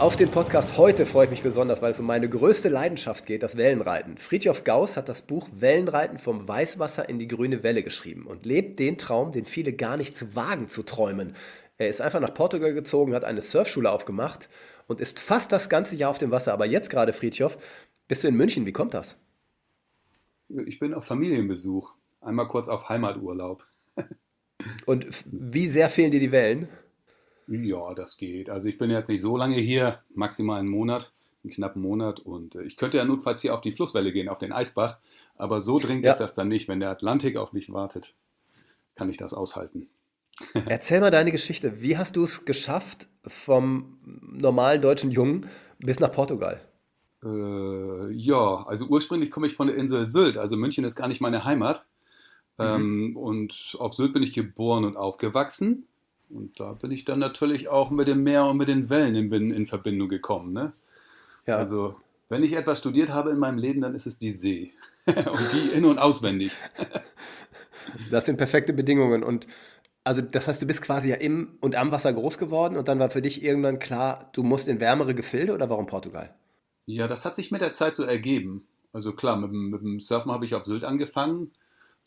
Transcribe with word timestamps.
Auf 0.00 0.14
den 0.14 0.30
Podcast 0.30 0.78
heute 0.78 1.06
freue 1.06 1.24
ich 1.24 1.32
mich 1.32 1.42
besonders, 1.42 1.82
weil 1.82 1.90
es 1.90 1.98
um 1.98 2.06
meine 2.06 2.28
größte 2.28 2.68
Leidenschaft 2.68 3.26
geht, 3.26 3.42
das 3.42 3.56
Wellenreiten. 3.56 4.16
Friedhof 4.16 4.62
Gauss 4.62 4.96
hat 4.96 5.08
das 5.08 5.22
Buch 5.22 5.48
Wellenreiten 5.52 6.18
vom 6.18 6.46
Weißwasser 6.46 7.08
in 7.08 7.18
die 7.18 7.26
grüne 7.26 7.64
Welle 7.64 7.82
geschrieben 7.82 8.24
und 8.24 8.46
lebt 8.46 8.78
den 8.78 8.96
Traum, 8.96 9.32
den 9.32 9.44
viele 9.44 9.72
gar 9.72 9.96
nicht 9.96 10.16
zu 10.16 10.36
wagen 10.36 10.68
zu 10.68 10.84
träumen. 10.84 11.34
Er 11.78 11.88
ist 11.88 12.00
einfach 12.00 12.20
nach 12.20 12.32
Portugal 12.32 12.74
gezogen, 12.74 13.12
hat 13.12 13.24
eine 13.24 13.42
Surfschule 13.42 13.90
aufgemacht 13.90 14.48
und 14.86 15.00
ist 15.00 15.18
fast 15.18 15.50
das 15.50 15.68
ganze 15.68 15.96
Jahr 15.96 16.12
auf 16.12 16.18
dem 16.18 16.30
Wasser. 16.30 16.52
Aber 16.52 16.64
jetzt 16.64 16.90
gerade, 16.90 17.12
Friedhof, 17.12 17.58
bist 18.06 18.22
du 18.22 18.28
in 18.28 18.36
München. 18.36 18.66
Wie 18.66 18.72
kommt 18.72 18.94
das? 18.94 19.18
Ich 20.64 20.78
bin 20.78 20.94
auf 20.94 21.06
Familienbesuch. 21.06 21.92
Einmal 22.20 22.46
kurz 22.46 22.68
auf 22.68 22.88
Heimaturlaub. 22.88 23.66
und 24.86 25.08
wie 25.26 25.66
sehr 25.66 25.90
fehlen 25.90 26.12
dir 26.12 26.20
die 26.20 26.30
Wellen? 26.30 26.68
Ja, 27.48 27.94
das 27.94 28.16
geht. 28.18 28.50
Also 28.50 28.68
ich 28.68 28.76
bin 28.76 28.90
jetzt 28.90 29.08
nicht 29.08 29.22
so 29.22 29.36
lange 29.36 29.56
hier, 29.56 30.00
maximal 30.14 30.60
einen 30.60 30.68
Monat, 30.68 31.12
einen 31.42 31.52
knappen 31.52 31.80
Monat. 31.80 32.20
Und 32.20 32.54
äh, 32.54 32.62
ich 32.62 32.76
könnte 32.76 32.98
ja 32.98 33.04
notfalls 33.04 33.40
hier 33.40 33.54
auf 33.54 33.62
die 33.62 33.72
Flusswelle 33.72 34.12
gehen, 34.12 34.28
auf 34.28 34.38
den 34.38 34.52
Eisbach. 34.52 34.98
Aber 35.36 35.60
so 35.60 35.78
dringend 35.78 36.04
ja. 36.04 36.12
ist 36.12 36.18
das 36.18 36.34
dann 36.34 36.48
nicht. 36.48 36.68
Wenn 36.68 36.80
der 36.80 36.90
Atlantik 36.90 37.36
auf 37.36 37.52
mich 37.52 37.72
wartet, 37.72 38.14
kann 38.94 39.08
ich 39.08 39.16
das 39.16 39.32
aushalten. 39.32 39.88
Erzähl 40.66 41.00
mal 41.00 41.10
deine 41.10 41.32
Geschichte. 41.32 41.80
Wie 41.80 41.96
hast 41.96 42.16
du 42.16 42.22
es 42.22 42.44
geschafft 42.44 43.08
vom 43.26 43.98
normalen 44.22 44.82
deutschen 44.82 45.10
Jungen 45.10 45.46
bis 45.78 46.00
nach 46.00 46.12
Portugal? 46.12 46.60
Äh, 47.24 48.12
ja, 48.12 48.64
also 48.66 48.86
ursprünglich 48.86 49.30
komme 49.30 49.46
ich 49.46 49.54
von 49.54 49.68
der 49.68 49.76
Insel 49.76 50.04
Sylt. 50.04 50.36
Also 50.36 50.56
München 50.56 50.84
ist 50.84 50.96
gar 50.96 51.08
nicht 51.08 51.20
meine 51.20 51.44
Heimat. 51.44 51.86
Mhm. 52.58 52.64
Ähm, 52.64 53.16
und 53.16 53.76
auf 53.78 53.94
Sylt 53.94 54.12
bin 54.12 54.22
ich 54.22 54.34
geboren 54.34 54.84
und 54.84 54.96
aufgewachsen. 54.96 55.86
Und 56.30 56.60
da 56.60 56.72
bin 56.72 56.90
ich 56.90 57.04
dann 57.04 57.18
natürlich 57.18 57.68
auch 57.68 57.90
mit 57.90 58.08
dem 58.08 58.22
Meer 58.22 58.44
und 58.44 58.58
mit 58.58 58.68
den 58.68 58.90
Wellen 58.90 59.14
in, 59.14 59.50
in 59.50 59.66
Verbindung 59.66 60.08
gekommen. 60.08 60.52
Ne? 60.52 60.72
Ja. 61.46 61.56
Also, 61.56 61.96
wenn 62.28 62.42
ich 62.42 62.52
etwas 62.52 62.80
studiert 62.80 63.10
habe 63.10 63.30
in 63.30 63.38
meinem 63.38 63.58
Leben, 63.58 63.80
dann 63.80 63.94
ist 63.94 64.06
es 64.06 64.18
die 64.18 64.30
See. 64.30 64.72
und 65.06 65.52
die 65.52 65.76
in- 65.76 65.86
und 65.86 65.98
auswendig. 65.98 66.52
das 68.10 68.26
sind 68.26 68.36
perfekte 68.36 68.72
Bedingungen. 68.72 69.22
Und 69.22 69.46
also, 70.04 70.22
das 70.22 70.48
heißt, 70.48 70.60
du 70.60 70.66
bist 70.66 70.82
quasi 70.82 71.10
ja 71.10 71.16
im 71.16 71.56
und 71.60 71.76
am 71.76 71.90
Wasser 71.92 72.12
groß 72.12 72.38
geworden 72.38 72.76
und 72.76 72.88
dann 72.88 72.98
war 72.98 73.10
für 73.10 73.22
dich 73.22 73.42
irgendwann 73.42 73.78
klar, 73.78 74.30
du 74.32 74.42
musst 74.42 74.68
in 74.68 74.80
wärmere 74.80 75.14
Gefilde 75.14 75.54
oder 75.54 75.68
warum 75.70 75.86
Portugal? 75.86 76.34
Ja, 76.86 77.06
das 77.06 77.24
hat 77.24 77.36
sich 77.36 77.50
mit 77.50 77.60
der 77.60 77.72
Zeit 77.72 77.96
so 77.96 78.04
ergeben. 78.04 78.66
Also 78.92 79.12
klar, 79.12 79.36
mit, 79.36 79.52
mit 79.52 79.82
dem 79.82 80.00
Surfen 80.00 80.32
habe 80.32 80.44
ich 80.44 80.54
auf 80.54 80.64
Sylt 80.64 80.84
angefangen. 80.84 81.50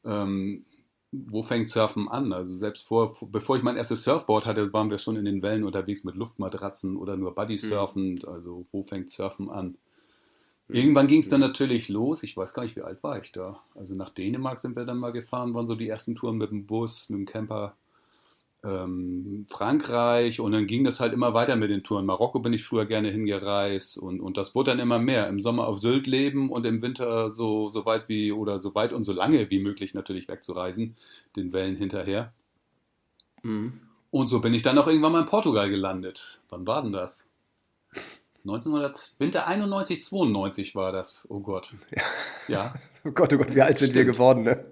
Ähm, 0.03 0.65
wo 1.11 1.43
fängt 1.43 1.69
Surfen 1.69 2.07
an? 2.07 2.31
Also 2.31 2.55
selbst 2.55 2.87
vor, 2.87 3.15
bevor 3.31 3.57
ich 3.57 3.63
mein 3.63 3.75
erstes 3.75 4.03
Surfboard 4.03 4.45
hatte, 4.45 4.71
waren 4.73 4.89
wir 4.89 4.97
schon 4.97 5.17
in 5.17 5.25
den 5.25 5.41
Wellen 5.41 5.65
unterwegs 5.65 6.03
mit 6.03 6.15
Luftmatratzen 6.15 6.95
oder 6.95 7.17
nur 7.17 7.35
Bodysurfend. 7.35 8.23
Mhm. 8.23 8.33
Also 8.33 8.65
wo 8.71 8.81
fängt 8.81 9.09
Surfen 9.09 9.49
an? 9.49 9.77
Mhm. 10.67 10.75
Irgendwann 10.75 11.07
ging 11.07 11.19
es 11.19 11.29
dann 11.29 11.41
natürlich 11.41 11.89
los. 11.89 12.23
Ich 12.23 12.37
weiß 12.37 12.53
gar 12.53 12.63
nicht, 12.63 12.77
wie 12.77 12.81
alt 12.81 13.03
war 13.03 13.21
ich 13.21 13.31
da. 13.31 13.61
Also 13.75 13.95
nach 13.95 14.09
Dänemark 14.09 14.59
sind 14.59 14.75
wir 14.75 14.85
dann 14.85 14.99
mal 14.99 15.11
gefahren, 15.11 15.53
waren 15.53 15.67
so 15.67 15.75
die 15.75 15.89
ersten 15.89 16.15
Touren 16.15 16.37
mit 16.37 16.51
dem 16.51 16.65
Bus, 16.65 17.09
mit 17.09 17.19
dem 17.19 17.25
Camper 17.25 17.75
ähm, 18.63 19.45
Frankreich 19.49 20.39
und 20.39 20.51
dann 20.51 20.67
ging 20.67 20.83
das 20.83 20.99
halt 20.99 21.13
immer 21.13 21.33
weiter 21.33 21.55
mit 21.55 21.69
den 21.69 21.83
Touren. 21.83 22.05
Marokko 22.05 22.39
bin 22.39 22.53
ich 22.53 22.63
früher 22.63 22.85
gerne 22.85 23.09
hingereist 23.09 23.97
und, 23.97 24.19
und 24.19 24.37
das 24.37 24.53
wurde 24.53 24.71
dann 24.71 24.79
immer 24.79 24.99
mehr. 24.99 25.27
Im 25.27 25.41
Sommer 25.41 25.67
auf 25.67 25.79
Sylt 25.79 26.07
leben 26.07 26.49
und 26.51 26.65
im 26.65 26.81
Winter 26.81 27.31
so, 27.31 27.69
so 27.69 27.85
weit 27.85 28.07
wie 28.07 28.31
oder 28.31 28.59
so 28.59 28.75
weit 28.75 28.93
und 28.93 29.03
so 29.03 29.13
lange 29.13 29.49
wie 29.49 29.59
möglich 29.59 29.93
natürlich 29.93 30.27
wegzureisen, 30.27 30.95
den 31.35 31.53
Wellen 31.53 31.75
hinterher. 31.75 32.33
Mhm. 33.41 33.81
Und 34.11 34.27
so 34.27 34.41
bin 34.41 34.53
ich 34.53 34.61
dann 34.61 34.77
auch 34.77 34.87
irgendwann 34.87 35.13
mal 35.13 35.21
in 35.21 35.27
Portugal 35.27 35.69
gelandet. 35.69 36.41
Wann 36.49 36.67
war 36.67 36.83
denn 36.83 36.91
das? 36.91 37.27
1900, 38.43 39.15
Winter 39.19 39.47
91, 39.47 40.03
92 40.03 40.75
war 40.75 40.91
das. 40.91 41.27
Oh 41.29 41.39
Gott. 41.39 41.73
Ja. 41.95 42.03
ja. 42.47 42.73
oh 43.05 43.11
Gott, 43.11 43.33
oh 43.33 43.37
Gott, 43.37 43.55
wie 43.55 43.61
alt 43.61 43.77
sind 43.77 43.93
wir 43.93 44.05
geworden, 44.05 44.43
ne? 44.43 44.65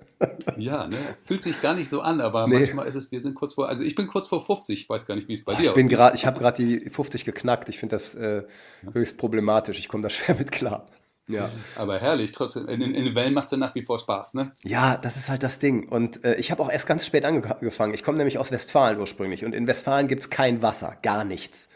Ja, 0.58 0.88
ne? 0.88 0.98
Fühlt 1.24 1.44
sich 1.44 1.62
gar 1.62 1.74
nicht 1.74 1.90
so 1.90 2.02
an, 2.02 2.20
aber 2.20 2.48
nee. 2.48 2.56
manchmal 2.56 2.88
ist 2.88 2.96
es, 2.96 3.12
wir 3.12 3.22
sind 3.22 3.36
kurz 3.36 3.54
vor, 3.54 3.70
also 3.70 3.84
ich 3.84 3.96
bin 3.96 4.08
kurz 4.08 4.28
vor 4.28 4.42
50, 4.42 4.82
ich 4.82 4.90
weiß 4.90 5.06
gar 5.06 5.16
nicht, 5.16 5.28
wie 5.28 5.34
es 5.34 5.46
bei 5.46 5.54
Boah, 5.54 5.62
dir 5.62 5.70
ich 5.70 5.74
bin 5.74 5.96
aussieht. 5.96 6.16
ich 6.16 6.26
habe 6.26 6.40
gerade 6.40 6.64
die 6.64 6.90
50 6.90 7.26
geknackt, 7.26 7.70
ich 7.70 7.80
finde 7.80 7.96
das 7.96 8.16
äh, 8.16 8.44
höchst 8.92 9.18
problematisch, 9.18 9.80
ich 9.80 9.88
komme 9.88 10.04
da 10.04 10.10
schwer 10.10 10.36
mit 10.36 10.52
klar. 10.52 10.88
Ja. 11.28 11.52
Aber 11.78 12.00
herrlich, 12.00 12.32
trotzdem, 12.32 12.68
in, 12.68 12.82
in 12.82 13.06
den 13.06 13.16
Wellen 13.16 13.36
macht 13.36 13.46
es 13.46 13.52
ja 13.52 13.58
nach 13.58 13.76
wie 13.76 13.84
vor 13.84 14.00
Spaß, 14.00 14.34
ne? 14.34 14.52
Ja, 14.64 14.98
das 14.98 15.16
ist 15.16 15.30
halt 15.30 15.44
das 15.44 15.60
Ding. 15.60 15.88
Und 15.88 16.24
äh, 16.26 16.36
ich 16.36 16.50
habe 16.50 16.64
auch 16.64 16.72
erst 16.72 16.88
ganz 16.88 17.06
spät 17.06 17.24
angefangen. 17.24 17.94
Ich 17.94 18.02
komme 18.02 18.18
nämlich 18.18 18.40
aus 18.40 18.52
Westfalen 18.52 19.00
ursprünglich. 19.00 19.46
Und 19.46 19.54
in 19.54 19.68
Westfalen 19.68 20.08
gibt 20.08 20.24
es 20.24 20.32
kein 20.32 20.64
Wasser, 20.64 20.98
gar 21.04 21.24
nichts 21.24 21.70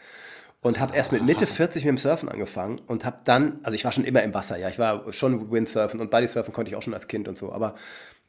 und 0.64 0.80
habe 0.80 0.96
erst 0.96 1.12
mit 1.12 1.22
Mitte 1.22 1.46
40 1.46 1.84
mit 1.84 1.90
dem 1.90 1.98
Surfen 1.98 2.30
angefangen 2.30 2.80
und 2.86 3.04
habe 3.04 3.18
dann, 3.24 3.60
also 3.62 3.74
ich 3.74 3.84
war 3.84 3.92
schon 3.92 4.04
immer 4.04 4.22
im 4.22 4.32
Wasser, 4.32 4.56
ja, 4.56 4.70
ich 4.70 4.78
war 4.78 5.12
schon 5.12 5.52
Windsurfen 5.52 6.00
und 6.00 6.10
Bodysurfen 6.10 6.54
konnte 6.54 6.70
ich 6.70 6.76
auch 6.76 6.82
schon 6.82 6.94
als 6.94 7.06
Kind 7.06 7.28
und 7.28 7.36
so, 7.36 7.52
aber 7.52 7.74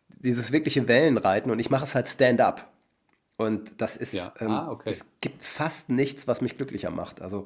dieses 0.08 0.52
wirkliche 0.52 0.88
Wellenreiten 0.88 1.52
und 1.52 1.60
ich 1.60 1.70
mache 1.70 1.84
es 1.86 1.96
halt 1.96 2.10
Stand-up. 2.10 2.72
Und 3.38 3.82
das 3.82 3.98
ist, 3.98 4.14
ja. 4.14 4.34
ähm, 4.40 4.52
ah, 4.52 4.72
okay. 4.72 4.90
es 4.90 5.06
gibt 5.20 5.44
fast 5.44 5.90
nichts, 5.90 6.28
was 6.28 6.42
mich 6.42 6.58
glücklicher 6.58 6.90
macht. 6.90 7.22
Also 7.22 7.46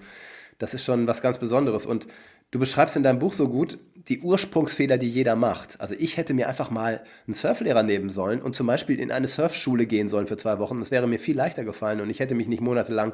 das 0.59 0.73
ist 0.73 0.83
schon 0.83 1.07
was 1.07 1.21
ganz 1.21 1.39
Besonderes. 1.39 1.85
Und 1.85 2.07
du 2.51 2.59
beschreibst 2.59 2.95
in 2.95 3.03
deinem 3.03 3.19
Buch 3.19 3.33
so 3.33 3.47
gut 3.47 3.79
die 3.95 4.19
Ursprungsfehler, 4.19 4.97
die 4.97 5.09
jeder 5.09 5.35
macht. 5.35 5.81
Also 5.81 5.95
ich 5.97 6.17
hätte 6.17 6.33
mir 6.33 6.47
einfach 6.47 6.69
mal 6.69 7.03
einen 7.25 7.33
Surflehrer 7.33 7.83
nehmen 7.83 8.09
sollen 8.09 8.41
und 8.41 8.55
zum 8.55 8.67
Beispiel 8.67 8.99
in 8.99 9.11
eine 9.11 9.27
Surfschule 9.27 9.85
gehen 9.87 10.09
sollen 10.09 10.27
für 10.27 10.37
zwei 10.37 10.59
Wochen. 10.59 10.79
Das 10.79 10.91
wäre 10.91 11.07
mir 11.07 11.19
viel 11.19 11.35
leichter 11.35 11.63
gefallen 11.63 12.01
und 12.01 12.09
ich 12.09 12.19
hätte 12.19 12.35
mich 12.35 12.47
nicht 12.47 12.61
monatelang 12.61 13.13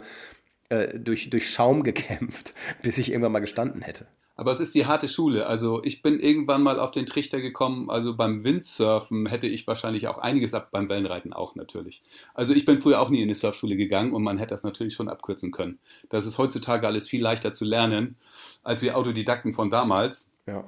äh, 0.69 1.00
durch, 1.00 1.29
durch 1.29 1.50
Schaum 1.50 1.83
gekämpft, 1.83 2.53
bis 2.81 2.97
ich 2.97 3.09
irgendwann 3.09 3.31
mal 3.31 3.39
gestanden 3.39 3.81
hätte. 3.81 4.06
Aber 4.38 4.51
es 4.51 4.59
ist 4.59 4.75
die 4.75 4.85
harte 4.85 5.07
Schule. 5.07 5.47
Also 5.47 5.81
ich 5.84 6.01
bin 6.01 6.19
irgendwann 6.19 6.62
mal 6.62 6.79
auf 6.79 6.91
den 6.91 7.06
Trichter 7.06 7.40
gekommen, 7.40 7.90
also 7.90 8.16
beim 8.16 8.44
Windsurfen 8.44 9.28
hätte 9.28 9.47
ich 9.47 9.66
wahrscheinlich 9.66 10.07
auch 10.07 10.18
einiges 10.18 10.53
ab, 10.53 10.69
beim 10.72 10.90
Wellenreiten 10.90 11.31
auch 11.31 11.56
natürlich. 11.56 12.01
Also 12.34 12.53
ich 12.53 12.66
bin 12.66 12.81
früher 12.81 13.00
auch 13.00 13.09
nie 13.09 13.22
in 13.22 13.29
die 13.29 13.34
Surfschule 13.34 13.78
gegangen 13.78 14.13
und 14.13 14.24
man 14.24 14.38
hätte 14.38 14.53
das 14.53 14.63
natürlich 14.63 14.94
schon 14.94 15.07
abkürzen 15.07 15.51
können. 15.51 15.79
Das 16.09 16.25
ist 16.25 16.38
heutzutage 16.38 16.85
alles 16.85 17.07
viel 17.07 17.22
leichter 17.22 17.53
zu 17.53 17.63
lernen, 17.63 18.18
als 18.63 18.81
wir 18.81 18.97
Autodidakten 18.97 19.53
von 19.53 19.69
damals. 19.69 20.31
Ja. 20.47 20.66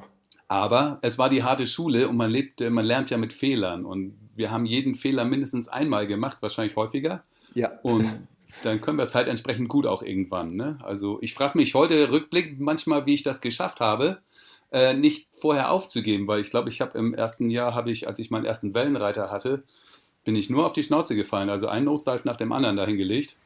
Aber 0.48 1.00
es 1.02 1.18
war 1.18 1.30
die 1.30 1.44
harte 1.44 1.68
Schule 1.68 2.08
und 2.08 2.16
man 2.16 2.30
lebt, 2.30 2.62
man 2.62 2.86
lernt 2.86 3.10
ja 3.10 3.18
mit 3.18 3.34
Fehlern 3.34 3.86
und 3.86 4.18
wir 4.36 4.50
haben 4.50 4.66
jeden 4.66 4.96
Fehler 4.96 5.26
mindestens 5.26 5.68
einmal 5.68 6.08
gemacht, 6.08 6.38
wahrscheinlich 6.40 6.78
häufiger. 6.78 7.24
Ja. 7.54 7.72
Und 7.82 8.28
dann 8.64 8.82
können 8.82 8.98
wir 8.98 9.04
es 9.04 9.16
halt 9.16 9.28
entsprechend 9.28 9.70
gut 9.70 9.86
auch 9.86 10.02
irgendwann. 10.02 10.56
Ne? 10.56 10.78
Also 10.84 11.20
ich 11.22 11.34
frage 11.34 11.58
mich 11.58 11.76
heute 11.76 12.12
rückblickend 12.12 12.60
manchmal, 12.60 13.06
wie 13.06 13.14
ich 13.14 13.24
das 13.24 13.42
geschafft 13.42 13.80
habe, 13.80 14.20
äh, 14.72 14.94
nicht 14.94 15.28
vorher 15.32 15.72
aufzugeben, 15.72 16.28
weil 16.28 16.42
ich 16.42 16.50
glaube, 16.50 16.70
ich 16.70 16.82
habe 16.82 16.98
im 16.98 17.14
ersten 17.14 17.50
Jahr, 17.50 17.74
habe 17.74 17.92
ich, 17.92 18.08
als 18.08 18.20
ich 18.20 18.32
meinen 18.32 18.46
ersten 18.46 18.74
Wellenreiter 18.74 19.32
hatte, 19.32 19.64
bin 20.24 20.36
ich 20.36 20.50
nur 20.50 20.66
auf 20.66 20.74
die 20.74 20.84
Schnauze 20.84 21.16
gefallen, 21.16 21.50
also 21.50 21.68
ein 21.68 21.86
Nosedive 21.86 22.24
nach 22.26 22.36
dem 22.36 22.52
anderen 22.52 22.76
dahingelegt. 22.76 23.38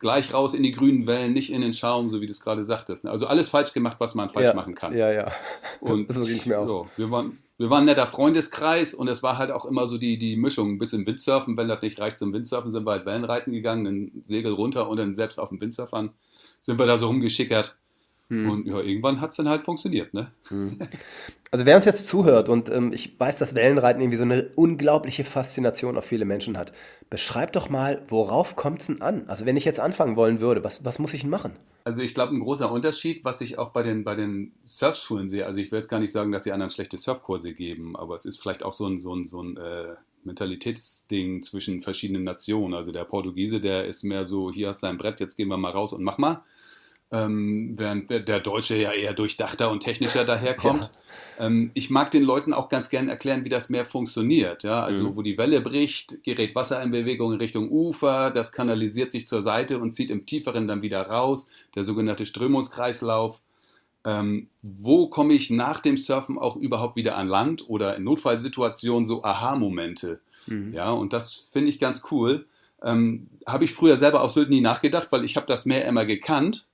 Gleich 0.00 0.32
raus 0.32 0.54
in 0.54 0.62
die 0.62 0.70
grünen 0.70 1.06
Wellen, 1.06 1.32
nicht 1.32 1.52
in 1.52 1.60
den 1.60 1.72
Schaum, 1.72 2.08
so 2.08 2.20
wie 2.20 2.26
du 2.26 2.32
es 2.32 2.40
gerade 2.40 2.62
sagtest. 2.62 3.06
Also 3.06 3.26
alles 3.26 3.48
falsch 3.48 3.72
gemacht, 3.72 3.96
was 3.98 4.14
man 4.14 4.30
falsch 4.30 4.46
ja, 4.46 4.54
machen 4.54 4.74
kann. 4.74 4.96
Ja, 4.96 5.10
ja. 5.10 5.32
Und 5.80 6.12
so 6.12 6.22
ging 6.22 6.38
es 6.38 6.46
mir 6.46 6.60
auch. 6.60 6.66
So, 6.66 6.88
wir 6.96 7.10
waren, 7.10 7.38
wir 7.56 7.70
waren 7.70 7.82
ein 7.82 7.86
netter 7.86 8.06
Freundeskreis 8.06 8.94
und 8.94 9.08
es 9.08 9.22
war 9.22 9.38
halt 9.38 9.50
auch 9.50 9.64
immer 9.64 9.86
so 9.86 9.98
die, 9.98 10.18
die 10.18 10.36
Mischung, 10.36 10.70
ein 10.72 10.78
bisschen 10.78 11.04
Windsurfen, 11.06 11.56
wenn 11.56 11.68
das 11.68 11.82
nicht 11.82 11.98
reicht 11.98 12.18
zum 12.18 12.32
Windsurfen, 12.32 12.70
sind 12.70 12.86
wir 12.86 12.92
halt 12.92 13.06
Wellenreiten 13.06 13.52
gegangen, 13.52 13.84
dann 13.84 14.22
Segel 14.24 14.52
runter 14.52 14.88
und 14.88 14.98
dann 14.98 15.14
selbst 15.14 15.40
auf 15.40 15.48
dem 15.48 15.60
Windsurfern 15.60 16.10
sind 16.60 16.78
wir 16.78 16.86
da 16.86 16.98
so 16.98 17.08
rumgeschickert. 17.08 17.76
Hm. 18.28 18.50
Und 18.50 18.66
ja, 18.66 18.80
irgendwann 18.80 19.20
hat 19.20 19.30
es 19.30 19.36
dann 19.36 19.48
halt 19.48 19.64
funktioniert, 19.64 20.12
ne? 20.12 20.30
Hm. 20.48 20.78
Also 21.50 21.64
wer 21.64 21.76
uns 21.76 21.86
jetzt 21.86 22.08
zuhört 22.08 22.50
und 22.50 22.68
ähm, 22.68 22.92
ich 22.92 23.18
weiß, 23.18 23.38
dass 23.38 23.54
Wellenreiten 23.54 24.02
irgendwie 24.02 24.18
so 24.18 24.24
eine 24.24 24.50
unglaubliche 24.54 25.24
Faszination 25.24 25.96
auf 25.96 26.04
viele 26.04 26.26
Menschen 26.26 26.58
hat, 26.58 26.72
beschreib 27.08 27.52
doch 27.52 27.70
mal, 27.70 28.02
worauf 28.08 28.54
kommt 28.54 28.82
es 28.82 28.88
denn 28.88 29.00
an? 29.00 29.24
Also 29.28 29.46
wenn 29.46 29.56
ich 29.56 29.64
jetzt 29.64 29.80
anfangen 29.80 30.16
wollen 30.16 30.40
würde, 30.40 30.62
was, 30.62 30.84
was 30.84 30.98
muss 30.98 31.14
ich 31.14 31.22
denn 31.22 31.30
machen? 31.30 31.52
Also 31.84 32.02
ich 32.02 32.12
glaube, 32.12 32.34
ein 32.34 32.40
großer 32.40 32.70
Unterschied, 32.70 33.24
was 33.24 33.40
ich 33.40 33.58
auch 33.58 33.70
bei 33.70 33.82
den, 33.82 34.04
bei 34.04 34.14
den 34.14 34.52
Surfschulen 34.62 35.30
sehe, 35.30 35.46
also 35.46 35.58
ich 35.58 35.72
will 35.72 35.78
jetzt 35.78 35.88
gar 35.88 36.00
nicht 36.00 36.12
sagen, 36.12 36.32
dass 36.32 36.44
sie 36.44 36.52
anderen 36.52 36.68
schlechte 36.68 36.98
Surfkurse 36.98 37.54
geben, 37.54 37.96
aber 37.96 38.14
es 38.14 38.26
ist 38.26 38.42
vielleicht 38.42 38.62
auch 38.62 38.74
so 38.74 38.86
ein, 38.86 38.98
so 38.98 39.14
ein, 39.14 39.24
so 39.24 39.42
ein 39.42 39.56
äh, 39.56 39.94
Mentalitätsding 40.24 41.42
zwischen 41.42 41.80
verschiedenen 41.80 42.24
Nationen. 42.24 42.74
Also 42.74 42.92
der 42.92 43.04
Portugiese, 43.04 43.58
der 43.58 43.86
ist 43.86 44.04
mehr 44.04 44.26
so, 44.26 44.52
hier 44.52 44.68
hast 44.68 44.82
du 44.82 44.86
ein 44.86 44.98
Brett, 44.98 45.18
jetzt 45.18 45.36
gehen 45.36 45.48
wir 45.48 45.56
mal 45.56 45.72
raus 45.72 45.94
und 45.94 46.02
mach 46.02 46.18
mal. 46.18 46.42
Ähm, 47.10 47.74
während 47.76 48.10
der 48.10 48.40
Deutsche 48.40 48.76
ja 48.76 48.92
eher 48.92 49.14
durchdachter 49.14 49.70
und 49.70 49.80
technischer 49.80 50.24
daherkommt. 50.26 50.84
Ja. 51.38 51.46
Ähm, 51.46 51.70
ich 51.74 51.88
mag 51.90 52.10
den 52.10 52.22
Leuten 52.22 52.52
auch 52.52 52.68
ganz 52.68 52.90
gerne 52.90 53.10
erklären, 53.10 53.44
wie 53.44 53.48
das 53.48 53.70
Meer 53.70 53.84
funktioniert. 53.84 54.62
Ja? 54.62 54.82
Also, 54.82 55.10
mhm. 55.10 55.16
wo 55.16 55.22
die 55.22 55.38
Welle 55.38 55.60
bricht, 55.60 56.22
gerät 56.22 56.54
Wasser 56.54 56.82
in 56.82 56.90
Bewegung 56.90 57.32
in 57.32 57.38
Richtung 57.38 57.70
Ufer, 57.70 58.30
das 58.30 58.52
kanalisiert 58.52 59.10
sich 59.10 59.26
zur 59.26 59.42
Seite 59.42 59.78
und 59.78 59.92
zieht 59.92 60.10
im 60.10 60.26
Tieferen 60.26 60.68
dann 60.68 60.82
wieder 60.82 61.02
raus, 61.02 61.48
der 61.74 61.84
sogenannte 61.84 62.26
Strömungskreislauf. 62.26 63.40
Ähm, 64.04 64.48
wo 64.62 65.08
komme 65.08 65.34
ich 65.34 65.50
nach 65.50 65.80
dem 65.80 65.96
Surfen 65.96 66.38
auch 66.38 66.56
überhaupt 66.56 66.96
wieder 66.96 67.16
an 67.16 67.28
Land 67.28 67.68
oder 67.68 67.96
in 67.96 68.04
Notfallsituationen 68.04 69.06
so 69.06 69.24
Aha-Momente? 69.24 70.20
Mhm. 70.46 70.72
Ja, 70.72 70.90
und 70.90 71.12
das 71.12 71.48
finde 71.52 71.70
ich 71.70 71.78
ganz 71.78 72.02
cool. 72.10 72.46
Ähm, 72.82 73.28
habe 73.46 73.64
ich 73.64 73.72
früher 73.72 73.96
selber 73.96 74.22
auf 74.22 74.30
Sylt 74.32 74.50
nie 74.50 74.60
nachgedacht, 74.60 75.08
weil 75.10 75.24
ich 75.24 75.36
habe 75.36 75.46
das 75.46 75.66
Meer 75.66 75.84
immer 75.86 76.04
gekannt 76.04 76.67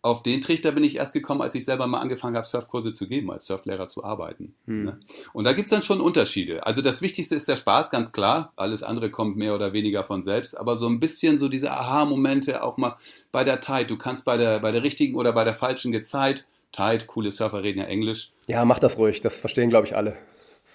auf 0.00 0.22
den 0.22 0.40
Trichter 0.40 0.72
bin 0.72 0.84
ich 0.84 0.96
erst 0.96 1.12
gekommen, 1.12 1.42
als 1.42 1.54
ich 1.54 1.64
selber 1.64 1.86
mal 1.86 2.00
angefangen 2.00 2.36
habe, 2.36 2.46
Surfkurse 2.46 2.92
zu 2.92 3.08
geben, 3.08 3.30
als 3.32 3.46
Surflehrer 3.46 3.88
zu 3.88 4.04
arbeiten. 4.04 4.54
Hm. 4.66 4.84
Ne? 4.84 5.00
Und 5.32 5.44
da 5.44 5.52
gibt 5.52 5.66
es 5.66 5.70
dann 5.72 5.82
schon 5.82 6.00
Unterschiede. 6.00 6.64
Also 6.64 6.82
das 6.82 7.02
Wichtigste 7.02 7.34
ist 7.34 7.48
der 7.48 7.56
Spaß, 7.56 7.90
ganz 7.90 8.12
klar. 8.12 8.52
Alles 8.54 8.82
andere 8.82 9.10
kommt 9.10 9.36
mehr 9.36 9.54
oder 9.54 9.72
weniger 9.72 10.04
von 10.04 10.22
selbst. 10.22 10.58
Aber 10.58 10.76
so 10.76 10.86
ein 10.86 11.00
bisschen 11.00 11.38
so 11.38 11.48
diese 11.48 11.72
Aha-Momente 11.72 12.62
auch 12.62 12.76
mal 12.76 12.96
bei 13.32 13.42
der 13.42 13.60
Tide. 13.60 13.86
Du 13.86 13.98
kannst 13.98 14.24
bei 14.24 14.36
der, 14.36 14.60
bei 14.60 14.70
der 14.70 14.84
richtigen 14.84 15.16
oder 15.16 15.32
bei 15.32 15.44
der 15.44 15.54
falschen 15.54 15.90
Gezeit, 15.90 16.46
Tide, 16.70 17.06
coole 17.06 17.30
Surfer 17.30 17.62
reden 17.62 17.80
ja 17.80 17.86
Englisch. 17.86 18.30
Ja, 18.46 18.64
mach 18.64 18.78
das 18.78 18.98
ruhig. 18.98 19.20
Das 19.20 19.38
verstehen, 19.38 19.70
glaube 19.70 19.86
ich, 19.86 19.96
alle. 19.96 20.16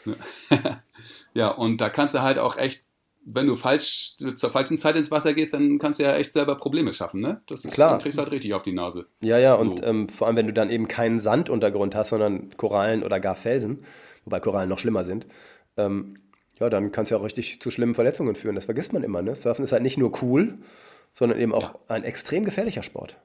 ja, 1.34 1.48
und 1.50 1.80
da 1.80 1.90
kannst 1.90 2.14
du 2.14 2.22
halt 2.22 2.40
auch 2.40 2.58
echt 2.58 2.84
wenn 3.26 3.48
du 3.48 3.56
falsch 3.56 4.16
zur 4.18 4.50
falschen 4.50 4.78
Zeit 4.78 4.96
ins 4.96 5.12
Wasser 5.12 5.34
gehst, 5.34 5.54
dann 5.54 5.80
kannst 5.80 6.00
du 6.00 6.04
ja 6.04 6.16
echt 6.16 6.34
selber 6.34 6.56
Probleme 6.56 6.94
schaffen, 6.94 7.22
ne? 7.22 7.42
Das 7.48 7.64
ist, 7.64 7.74
Klar. 7.74 7.92
Dann 7.92 8.02
kriegst 8.02 8.18
du 8.18 8.22
halt 8.22 8.32
richtig 8.32 8.54
auf 8.54 8.64
die 8.64 8.74
Nase. 8.74 9.08
Ja, 9.22 9.38
ja, 9.38 9.54
und 9.56 9.80
so. 9.80 9.86
ähm, 9.86 10.10
vor 10.10 10.28
allem, 10.28 10.36
wenn 10.36 10.48
du 10.48 10.54
dann 10.54 10.70
eben 10.70 10.88
keinen 10.88 11.20
Sanduntergrund 11.20 11.96
hast, 11.96 12.10
sondern 12.10 12.56
Korallen 12.58 13.04
oder 13.04 13.20
gar 13.20 13.36
Felsen, 13.36 13.86
wobei 14.26 14.40
Korallen 14.40 14.70
noch 14.70 14.80
schlimmer 14.80 15.04
sind, 15.04 15.28
ähm, 15.78 16.20
ja, 16.60 16.70
dann 16.70 16.92
kann 16.92 17.04
es 17.04 17.10
ja 17.10 17.18
auch 17.18 17.24
richtig 17.24 17.62
zu 17.62 17.72
schlimmen 17.72 17.96
Verletzungen 17.96 18.36
führen. 18.36 18.56
Das 18.56 18.66
vergisst 18.66 18.94
man 18.94 19.04
immer, 19.04 19.22
ne? 19.22 19.36
Surfen 19.36 19.64
ist 19.64 19.72
halt 19.72 19.84
nicht 19.84 19.98
nur 19.98 20.22
cool, 20.22 20.58
sondern 21.14 21.40
eben 21.40 21.54
auch 21.54 21.74
ja. 21.74 21.80
ein 21.88 22.04
extrem 22.04 22.44
gefährlicher 22.44 22.84
Sport. 22.84 23.18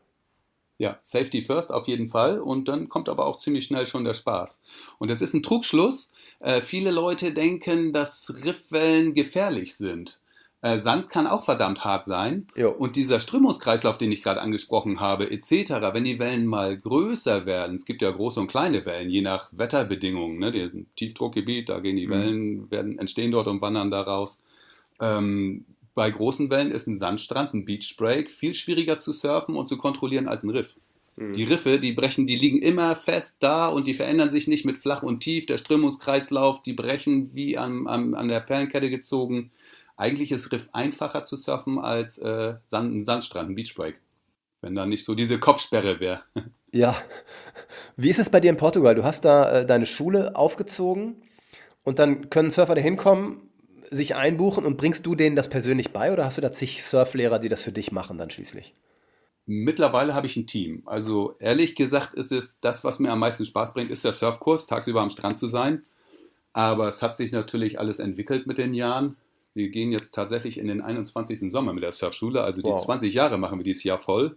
Ja, 0.79 0.99
Safety 1.03 1.43
first 1.43 1.73
auf 1.73 1.89
jeden 1.89 2.09
Fall 2.09 2.41
und 2.41 2.69
dann 2.69 2.89
kommt 2.89 3.09
aber 3.09 3.27
auch 3.27 3.39
ziemlich 3.39 3.65
schnell 3.65 3.85
schon 3.85 4.05
der 4.05 4.15
Spaß. 4.15 4.63
Und 4.99 5.11
das 5.11 5.21
ist 5.21 5.35
ein 5.35 5.43
Trugschluss. 5.43 6.13
Äh, 6.39 6.61
viele 6.61 6.93
Leute 6.93 7.33
denken, 7.33 7.93
dass 7.93 8.33
Riffwellen 8.45 9.15
gefährlich 9.15 9.75
sind. 9.75 10.21
Äh, 10.61 10.79
Sand 10.79 11.09
kann 11.09 11.27
auch 11.27 11.45
verdammt 11.45 11.85
hart 11.85 12.05
sein. 12.05 12.49
Jo. 12.57 12.71
Und 12.71 12.97
dieser 12.97 13.21
Strömungskreislauf, 13.21 13.97
den 13.97 14.11
ich 14.11 14.23
gerade 14.23 14.41
angesprochen 14.41 15.01
habe, 15.01 15.31
etc., 15.31 15.71
wenn 15.93 16.05
die 16.05 16.19
Wellen 16.19 16.47
mal 16.47 16.77
größer 16.77 17.47
werden, 17.47 17.75
es 17.75 17.85
gibt 17.85 18.03
ja 18.03 18.11
große 18.11 18.41
und 18.41 18.49
kleine 18.49 18.85
Wellen, 18.85 19.09
je 19.09 19.21
nach 19.21 19.51
Wetterbedingungen, 19.53 20.39
ne, 20.39 20.85
Tiefdruckgebiet, 20.97 21.69
da 21.69 21.79
gehen 21.79 21.97
die 21.97 22.09
mhm. 22.09 22.11
Wellen, 22.11 22.71
werden, 22.71 22.99
entstehen 22.99 23.31
dort 23.31 23.47
und 23.47 23.63
wandern 23.63 23.91
daraus. 23.91 24.43
Ähm, 25.01 25.65
bei 25.99 26.13
großen 26.13 26.49
Wellen 26.49 26.71
ist 26.71 26.87
ein 26.87 26.95
Sandstrand, 26.95 27.55
ein 27.55 27.65
Beachbreak, 27.65 28.31
viel 28.31 28.55
schwieriger 28.55 28.99
zu 28.99 29.13
surfen 29.13 29.57
und 29.57 29.69
zu 29.69 29.77
kontrollieren 29.77 30.29
als 30.29 30.45
ein 30.45 30.51
Riff. 30.51 30.77
Mhm. 31.17 31.33
Die 31.33 31.43
Riffe, 31.43 31.81
die 31.81 31.91
brechen, 31.91 32.25
die 32.25 32.37
liegen 32.37 32.63
immer 32.63 32.95
fest 32.95 33.39
da 33.41 33.67
und 33.67 33.89
die 33.89 33.95
verändern 33.95 34.31
sich 34.31 34.47
nicht 34.47 34.65
mit 34.65 34.79
flach 34.79 35.03
und 35.03 35.19
tief. 35.19 35.47
Der 35.47 35.59
Strömungskreislauf, 35.59 36.63
die 36.63 36.73
brechen 36.73 37.35
wie 37.35 37.59
an, 37.59 37.89
an, 37.89 38.15
an 38.15 38.29
der 38.29 38.39
Perlenkette 38.39 38.91
gezogen. 38.91 39.51
Eigentlich 39.97 40.31
ist 40.31 40.53
Riff 40.53 40.69
einfacher 40.71 41.25
zu 41.25 41.35
surfen 41.35 41.81
als 41.81 42.19
äh, 42.19 42.55
Sand, 42.69 42.95
ein 42.95 43.05
Sandstrand, 43.05 43.51
ein 43.51 43.57
Beachbreak. 43.57 44.01
Wenn 44.61 44.77
da 44.77 44.87
nicht 44.87 45.05
so 45.05 45.17
diese 45.17 45.41
Kopfsperre 45.41 45.99
wäre. 45.99 46.23
Ja. 46.71 46.99
Wie 47.97 48.11
ist 48.11 48.19
es 48.19 48.29
bei 48.29 48.41
dir 48.41 48.51
in 48.51 48.59
Portugal? 48.59 48.95
Du 48.95 49.03
hast 49.03 49.25
da 49.25 49.51
äh, 49.51 49.67
deine 49.67 49.87
Schule 49.87 50.37
aufgezogen 50.37 51.17
und 51.83 51.99
dann 51.99 52.29
können 52.29 52.51
Surfer 52.51 52.75
da 52.75 52.83
hinkommen 52.83 53.48
sich 53.91 54.15
einbuchen 54.15 54.65
und 54.65 54.77
bringst 54.77 55.07
du 55.07 55.15
denen 55.15 55.37
das 55.37 55.49
persönlich 55.49 55.93
bei 55.93 56.13
oder 56.13 56.25
hast 56.25 56.39
du 56.39 56.43
da 56.43 56.53
zig 56.53 56.83
Surflehrer, 56.83 57.39
die 57.39 57.49
das 57.49 57.63
für 57.63 57.73
dich 57.73 57.93
machen 57.93 58.19
dann 58.19 58.31
schließlich? 58.31 58.75
Mittlerweile 59.47 60.15
habe 60.15 60.27
ich 60.27 60.37
ein 60.37 60.47
Team. 60.47 60.83
Also 60.85 61.35
ehrlich 61.39 61.75
gesagt 61.75 62.13
ist 62.15 62.33
es 62.33 62.61
das, 62.61 62.85
was 62.85 62.99
mir 62.99 63.11
am 63.11 63.19
meisten 63.19 63.47
Spaß 63.47 63.73
bringt, 63.73 63.91
ist 63.91 64.05
der 64.05 64.13
Surfkurs, 64.13 64.67
tagsüber 64.67 65.01
am 65.01 65.11
Strand 65.11 65.39
zu 65.39 65.47
sein. 65.47 65.85
Aber 66.53 66.89
es 66.89 67.03
hat 67.03 67.17
sich 67.17 67.33
natürlich 67.33 67.79
alles 67.79 67.99
entwickelt 67.99 68.47
mit 68.47 68.59
den 68.59 68.75
Jahren. 68.75 69.17
Wir 69.55 69.71
gehen 69.71 69.91
jetzt 69.91 70.15
tatsächlich 70.15 70.59
in 70.59 70.67
den 70.67 70.83
21. 70.83 71.51
Sommer 71.51 71.73
mit 71.73 71.83
der 71.83 71.93
Surfschule. 71.93 72.43
Also 72.43 72.61
die 72.61 72.71
wow. 72.71 72.85
20 72.85 73.15
Jahre 73.15 73.39
machen 73.39 73.59
wir 73.59 73.65
dieses 73.65 73.85
Jahr 73.85 73.99
voll. 73.99 74.37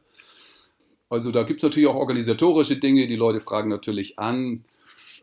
Also 1.10 1.32
da 1.32 1.44
gibt 1.44 1.60
es 1.60 1.64
natürlich 1.64 1.90
auch 1.90 1.96
organisatorische 1.96 2.78
Dinge. 2.78 3.06
Die 3.08 3.18
Leute 3.18 3.42
fragen 3.42 3.70
natürlich 3.70 4.18
an. 4.18 4.64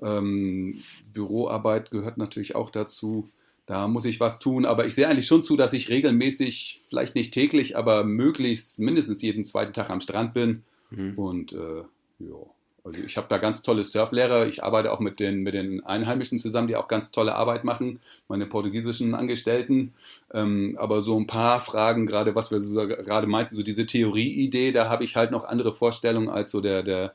Ähm, 0.02 0.82
Büroarbeit 1.12 1.90
gehört 1.90 2.18
natürlich 2.18 2.54
auch 2.54 2.68
dazu 2.68 3.30
da 3.68 3.86
muss 3.86 4.06
ich 4.06 4.18
was 4.18 4.38
tun. 4.38 4.64
Aber 4.64 4.86
ich 4.86 4.94
sehe 4.94 5.06
eigentlich 5.06 5.26
schon 5.26 5.42
zu, 5.42 5.54
dass 5.54 5.74
ich 5.74 5.90
regelmäßig, 5.90 6.80
vielleicht 6.88 7.14
nicht 7.14 7.34
täglich, 7.34 7.76
aber 7.76 8.02
möglichst 8.02 8.78
mindestens 8.78 9.20
jeden 9.20 9.44
zweiten 9.44 9.74
Tag 9.74 9.90
am 9.90 10.00
Strand 10.00 10.32
bin. 10.32 10.62
Mhm. 10.90 11.18
Und 11.18 11.52
äh, 11.52 11.82
ja, 12.18 12.36
also 12.82 12.98
ich 13.04 13.18
habe 13.18 13.26
da 13.28 13.36
ganz 13.36 13.60
tolle 13.60 13.84
Surflehrer. 13.84 14.46
Ich 14.46 14.64
arbeite 14.64 14.90
auch 14.90 15.00
mit 15.00 15.20
den, 15.20 15.42
mit 15.42 15.52
den 15.52 15.84
Einheimischen 15.84 16.38
zusammen, 16.38 16.68
die 16.68 16.76
auch 16.76 16.88
ganz 16.88 17.10
tolle 17.10 17.34
Arbeit 17.34 17.64
machen, 17.64 18.00
meine 18.26 18.46
portugiesischen 18.46 19.14
Angestellten. 19.14 19.92
Ähm, 20.32 20.78
aber 20.80 21.02
so 21.02 21.20
ein 21.20 21.26
paar 21.26 21.60
Fragen, 21.60 22.06
gerade 22.06 22.34
was 22.34 22.50
wir 22.50 22.62
so, 22.62 22.88
gerade 22.88 23.26
meinten, 23.26 23.54
so 23.54 23.62
diese 23.62 23.84
Theorieidee, 23.84 24.72
da 24.72 24.88
habe 24.88 25.04
ich 25.04 25.14
halt 25.14 25.30
noch 25.30 25.44
andere 25.44 25.74
Vorstellungen 25.74 26.30
als 26.30 26.50
so 26.50 26.62
der, 26.62 26.82
der, 26.82 27.12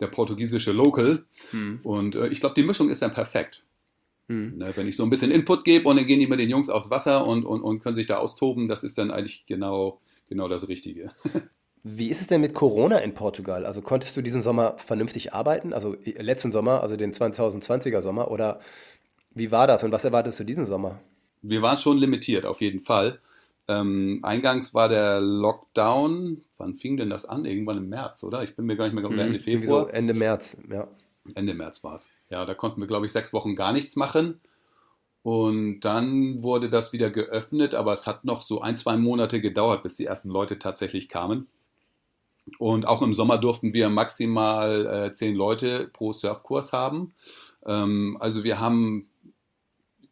der 0.00 0.08
portugiesische 0.08 0.72
Local. 0.72 1.24
Mhm. 1.52 1.80
Und 1.82 2.14
äh, 2.14 2.28
ich 2.28 2.40
glaube, 2.40 2.56
die 2.56 2.62
Mischung 2.62 2.90
ist 2.90 3.00
dann 3.00 3.14
perfekt. 3.14 3.64
Mhm. 4.28 4.54
Ne, 4.56 4.72
wenn 4.74 4.88
ich 4.88 4.96
so 4.96 5.02
ein 5.02 5.10
bisschen 5.10 5.30
Input 5.30 5.64
gebe 5.64 5.88
und 5.88 5.96
dann 5.96 6.06
gehen 6.06 6.20
die 6.20 6.26
mit 6.26 6.40
den 6.40 6.50
Jungs 6.50 6.70
aufs 6.70 6.90
Wasser 6.90 7.26
und, 7.26 7.44
und, 7.44 7.62
und 7.62 7.80
können 7.80 7.94
sich 7.94 8.06
da 8.06 8.16
austoben, 8.16 8.68
das 8.68 8.82
ist 8.82 8.96
dann 8.96 9.10
eigentlich 9.10 9.44
genau, 9.46 10.00
genau 10.28 10.48
das 10.48 10.68
Richtige. 10.68 11.12
Wie 11.86 12.08
ist 12.08 12.22
es 12.22 12.28
denn 12.28 12.40
mit 12.40 12.54
Corona 12.54 12.96
in 12.98 13.12
Portugal? 13.12 13.66
Also 13.66 13.82
konntest 13.82 14.16
du 14.16 14.22
diesen 14.22 14.40
Sommer 14.40 14.78
vernünftig 14.78 15.34
arbeiten? 15.34 15.74
Also 15.74 15.94
äh, 15.94 16.22
letzten 16.22 16.50
Sommer, 16.50 16.80
also 16.80 16.96
den 16.96 17.12
2020er 17.12 18.00
Sommer? 18.00 18.30
Oder 18.30 18.60
wie 19.34 19.50
war 19.50 19.66
das 19.66 19.84
und 19.84 19.92
was 19.92 20.04
erwartest 20.04 20.40
du 20.40 20.44
diesen 20.44 20.64
Sommer? 20.64 21.00
Wir 21.42 21.60
waren 21.60 21.76
schon 21.76 21.98
limitiert, 21.98 22.46
auf 22.46 22.62
jeden 22.62 22.80
Fall. 22.80 23.18
Ähm, 23.68 24.20
eingangs 24.22 24.72
war 24.72 24.88
der 24.88 25.20
Lockdown, 25.20 26.42
wann 26.56 26.74
fing 26.74 26.96
denn 26.96 27.10
das 27.10 27.26
an? 27.26 27.44
Irgendwann 27.44 27.78
im 27.78 27.88
März, 27.90 28.22
oder? 28.24 28.42
Ich 28.42 28.56
bin 28.56 28.64
mir 28.64 28.76
gar 28.76 28.86
nicht 28.86 28.94
mehr 28.94 29.08
mhm, 29.08 29.18
Ende 29.18 29.38
Februar. 29.38 29.84
So 29.84 29.88
Ende 29.88 30.14
März, 30.14 30.56
ja. 30.70 30.88
Ende 31.34 31.54
März 31.54 31.82
war 31.84 31.94
es. 31.94 32.10
Ja, 32.30 32.44
da 32.44 32.54
konnten 32.54 32.80
wir, 32.80 32.86
glaube 32.86 33.06
ich, 33.06 33.12
sechs 33.12 33.32
Wochen 33.32 33.56
gar 33.56 33.72
nichts 33.72 33.96
machen. 33.96 34.40
Und 35.22 35.80
dann 35.80 36.42
wurde 36.42 36.68
das 36.68 36.92
wieder 36.92 37.10
geöffnet, 37.10 37.74
aber 37.74 37.94
es 37.94 38.06
hat 38.06 38.24
noch 38.26 38.42
so 38.42 38.60
ein, 38.60 38.76
zwei 38.76 38.98
Monate 38.98 39.40
gedauert, 39.40 39.82
bis 39.82 39.94
die 39.94 40.04
ersten 40.04 40.28
Leute 40.28 40.58
tatsächlich 40.58 41.08
kamen. 41.08 41.46
Und 42.58 42.86
auch 42.86 43.00
im 43.00 43.14
Sommer 43.14 43.38
durften 43.38 43.72
wir 43.72 43.88
maximal 43.88 44.86
äh, 44.86 45.12
zehn 45.12 45.34
Leute 45.34 45.88
pro 45.92 46.12
Surfkurs 46.12 46.74
haben. 46.74 47.14
Ähm, 47.64 48.18
also 48.20 48.44
wir 48.44 48.60
haben 48.60 49.08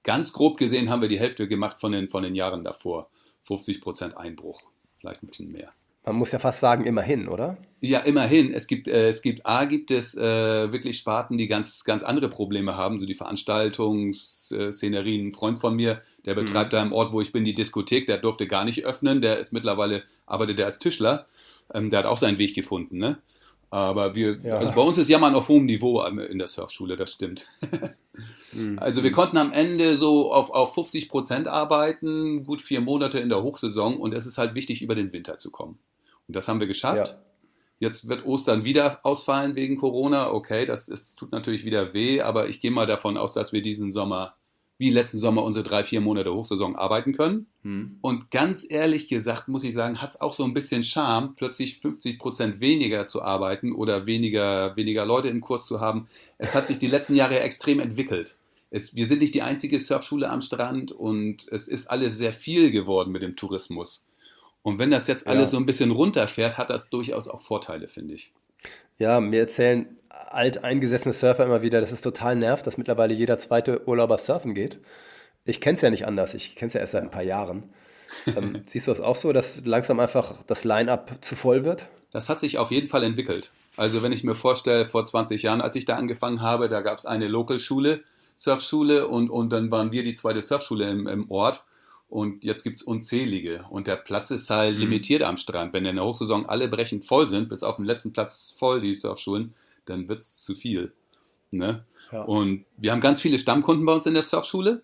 ganz 0.02 0.32
grob 0.32 0.56
gesehen, 0.56 0.88
haben 0.88 1.02
wir 1.02 1.08
die 1.08 1.20
Hälfte 1.20 1.46
gemacht 1.46 1.78
von 1.78 1.92
den, 1.92 2.08
von 2.08 2.22
den 2.22 2.34
Jahren 2.34 2.64
davor. 2.64 3.10
50 3.44 3.80
Prozent 3.82 4.16
Einbruch, 4.16 4.62
vielleicht 4.98 5.22
ein 5.22 5.26
bisschen 5.26 5.52
mehr. 5.52 5.72
Man 6.04 6.16
muss 6.16 6.32
ja 6.32 6.40
fast 6.40 6.58
sagen, 6.58 6.84
immerhin, 6.84 7.28
oder? 7.28 7.58
Ja, 7.80 8.00
immerhin. 8.00 8.52
Es 8.52 8.66
gibt, 8.66 8.88
äh, 8.88 9.08
es 9.08 9.22
gibt, 9.22 9.46
A, 9.46 9.66
gibt 9.66 9.92
es 9.92 10.16
äh, 10.16 10.72
wirklich 10.72 10.98
Sparten, 10.98 11.38
die 11.38 11.46
ganz, 11.46 11.84
ganz 11.84 12.02
andere 12.02 12.28
Probleme 12.28 12.76
haben, 12.76 12.98
so 12.98 13.06
die 13.06 13.14
Veranstaltungsszenerien. 13.14 15.28
Ein 15.28 15.32
Freund 15.32 15.60
von 15.60 15.76
mir, 15.76 16.02
der 16.24 16.34
betreibt 16.34 16.72
mhm. 16.72 16.76
da 16.76 16.82
im 16.82 16.92
Ort, 16.92 17.12
wo 17.12 17.20
ich 17.20 17.30
bin, 17.30 17.44
die 17.44 17.54
Diskothek, 17.54 18.06
der 18.06 18.18
durfte 18.18 18.48
gar 18.48 18.64
nicht 18.64 18.84
öffnen, 18.84 19.20
der 19.20 19.38
ist 19.38 19.52
mittlerweile, 19.52 20.02
arbeitet 20.26 20.58
er 20.58 20.66
als 20.66 20.80
Tischler, 20.80 21.26
ähm, 21.72 21.90
der 21.90 22.00
hat 22.00 22.06
auch 22.06 22.18
seinen 22.18 22.38
Weg 22.38 22.54
gefunden, 22.54 22.98
ne? 22.98 23.18
Aber 23.70 24.14
wir, 24.14 24.38
ja. 24.42 24.58
also 24.58 24.72
bei 24.72 24.82
uns 24.82 24.98
ist 24.98 25.08
Jammern 25.08 25.34
auf 25.34 25.48
hohem 25.48 25.64
Niveau 25.64 26.02
in 26.02 26.38
der 26.38 26.46
Surfschule, 26.46 26.94
das 26.94 27.12
stimmt. 27.12 27.46
mhm. 28.52 28.78
Also 28.78 29.02
wir 29.02 29.12
konnten 29.12 29.38
am 29.38 29.50
Ende 29.50 29.96
so 29.96 30.30
auf, 30.30 30.50
auf 30.50 30.74
50 30.74 31.08
Prozent 31.08 31.48
arbeiten, 31.48 32.44
gut 32.44 32.60
vier 32.60 32.82
Monate 32.82 33.18
in 33.18 33.30
der 33.30 33.42
Hochsaison 33.42 33.96
und 33.96 34.12
es 34.12 34.26
ist 34.26 34.36
halt 34.36 34.54
wichtig, 34.54 34.82
über 34.82 34.94
den 34.94 35.14
Winter 35.14 35.38
zu 35.38 35.50
kommen. 35.50 35.78
Und 36.32 36.36
das 36.36 36.48
haben 36.48 36.60
wir 36.60 36.66
geschafft. 36.66 37.08
Ja. 37.08 37.22
Jetzt 37.78 38.08
wird 38.08 38.24
Ostern 38.24 38.64
wieder 38.64 39.00
ausfallen 39.02 39.54
wegen 39.54 39.76
Corona. 39.76 40.32
Okay, 40.32 40.64
das 40.64 40.88
ist, 40.88 41.18
tut 41.18 41.30
natürlich 41.30 41.66
wieder 41.66 41.92
weh, 41.92 42.22
aber 42.22 42.48
ich 42.48 42.62
gehe 42.62 42.70
mal 42.70 42.86
davon 42.86 43.18
aus, 43.18 43.34
dass 43.34 43.52
wir 43.52 43.60
diesen 43.60 43.92
Sommer, 43.92 44.34
wie 44.78 44.88
letzten 44.88 45.18
Sommer, 45.18 45.44
unsere 45.44 45.62
drei, 45.62 45.84
vier 45.84 46.00
Monate 46.00 46.32
Hochsaison 46.32 46.74
arbeiten 46.74 47.12
können. 47.12 47.48
Hm. 47.64 47.98
Und 48.00 48.30
ganz 48.30 48.66
ehrlich 48.66 49.08
gesagt, 49.08 49.48
muss 49.48 49.62
ich 49.62 49.74
sagen, 49.74 50.00
hat 50.00 50.08
es 50.08 50.20
auch 50.22 50.32
so 50.32 50.44
ein 50.44 50.54
bisschen 50.54 50.84
Charme, 50.84 51.34
plötzlich 51.36 51.80
50 51.80 52.18
Prozent 52.18 52.60
weniger 52.60 53.06
zu 53.06 53.20
arbeiten 53.20 53.74
oder 53.74 54.06
weniger, 54.06 54.74
weniger 54.74 55.04
Leute 55.04 55.28
im 55.28 55.42
Kurs 55.42 55.66
zu 55.66 55.80
haben. 55.80 56.08
Es 56.38 56.54
hat 56.54 56.66
sich 56.66 56.78
die 56.78 56.86
letzten 56.86 57.14
Jahre 57.14 57.40
extrem 57.40 57.78
entwickelt. 57.78 58.38
Es, 58.70 58.96
wir 58.96 59.04
sind 59.04 59.18
nicht 59.18 59.34
die 59.34 59.42
einzige 59.42 59.78
Surfschule 59.78 60.30
am 60.30 60.40
Strand 60.40 60.92
und 60.92 61.46
es 61.50 61.68
ist 61.68 61.90
alles 61.90 62.16
sehr 62.16 62.32
viel 62.32 62.70
geworden 62.70 63.12
mit 63.12 63.20
dem 63.20 63.36
Tourismus. 63.36 64.06
Und 64.62 64.78
wenn 64.78 64.90
das 64.90 65.06
jetzt 65.06 65.26
alles 65.26 65.44
ja. 65.44 65.50
so 65.50 65.56
ein 65.56 65.66
bisschen 65.66 65.90
runterfährt, 65.90 66.56
hat 66.56 66.70
das 66.70 66.88
durchaus 66.88 67.28
auch 67.28 67.42
Vorteile, 67.42 67.88
finde 67.88 68.14
ich. 68.14 68.32
Ja, 68.98 69.20
mir 69.20 69.40
erzählen 69.40 69.98
alteingesessene 70.08 71.12
Surfer 71.12 71.44
immer 71.44 71.62
wieder, 71.62 71.80
dass 71.80 71.92
es 71.92 72.00
total 72.00 72.36
nervt, 72.36 72.66
dass 72.66 72.78
mittlerweile 72.78 73.14
jeder 73.14 73.38
zweite 73.38 73.86
Urlauber 73.86 74.18
surfen 74.18 74.54
geht. 74.54 74.78
Ich 75.44 75.60
kenne 75.60 75.76
es 75.76 75.82
ja 75.82 75.90
nicht 75.90 76.06
anders, 76.06 76.34
ich 76.34 76.54
kenne 76.54 76.68
es 76.68 76.74
ja 76.74 76.80
erst 76.80 76.92
seit 76.92 77.02
ein 77.02 77.10
paar 77.10 77.22
Jahren. 77.22 77.64
Ähm, 78.26 78.62
siehst 78.66 78.86
du 78.86 78.90
das 78.90 79.00
auch 79.00 79.16
so, 79.16 79.32
dass 79.32 79.64
langsam 79.64 80.00
einfach 80.00 80.42
das 80.46 80.64
Line-up 80.64 81.18
zu 81.20 81.34
voll 81.34 81.64
wird? 81.64 81.86
Das 82.10 82.28
hat 82.28 82.40
sich 82.40 82.58
auf 82.58 82.70
jeden 82.70 82.88
Fall 82.88 83.02
entwickelt. 83.02 83.52
Also 83.76 84.02
wenn 84.02 84.12
ich 84.12 84.22
mir 84.22 84.34
vorstelle, 84.34 84.84
vor 84.84 85.04
20 85.04 85.42
Jahren, 85.42 85.60
als 85.60 85.74
ich 85.74 85.86
da 85.86 85.96
angefangen 85.96 86.42
habe, 86.42 86.68
da 86.68 86.82
gab 86.82 86.98
es 86.98 87.06
eine 87.06 87.26
Local-Schule, 87.26 88.02
Surfschule 88.36 89.08
und, 89.08 89.30
und 89.30 89.50
dann 89.50 89.70
waren 89.70 89.92
wir 89.92 90.04
die 90.04 90.14
zweite 90.14 90.42
Surfschule 90.42 90.88
im, 90.90 91.06
im 91.06 91.30
Ort. 91.30 91.64
Und 92.12 92.44
jetzt 92.44 92.62
gibt 92.62 92.76
es 92.76 92.82
unzählige. 92.82 93.64
Und 93.70 93.86
der 93.86 93.96
Platz 93.96 94.30
ist 94.30 94.50
halt 94.50 94.74
mhm. 94.74 94.80
limitiert 94.82 95.22
am 95.22 95.38
Strand. 95.38 95.72
Wenn 95.72 95.86
in 95.86 95.96
der 95.96 96.04
Hochsaison 96.04 96.44
alle 96.44 96.68
brechend 96.68 97.06
voll 97.06 97.24
sind, 97.26 97.48
bis 97.48 97.62
auf 97.62 97.76
den 97.76 97.86
letzten 97.86 98.12
Platz 98.12 98.54
voll, 98.56 98.82
die 98.82 98.92
Surfschulen, 98.92 99.54
dann 99.86 100.08
wird 100.08 100.18
es 100.18 100.36
zu 100.36 100.54
viel. 100.54 100.92
Ne? 101.50 101.86
Ja. 102.12 102.20
Und 102.24 102.66
wir 102.76 102.92
haben 102.92 103.00
ganz 103.00 103.18
viele 103.18 103.38
Stammkunden 103.38 103.86
bei 103.86 103.94
uns 103.94 104.04
in 104.04 104.12
der 104.12 104.24
Surfschule, 104.24 104.82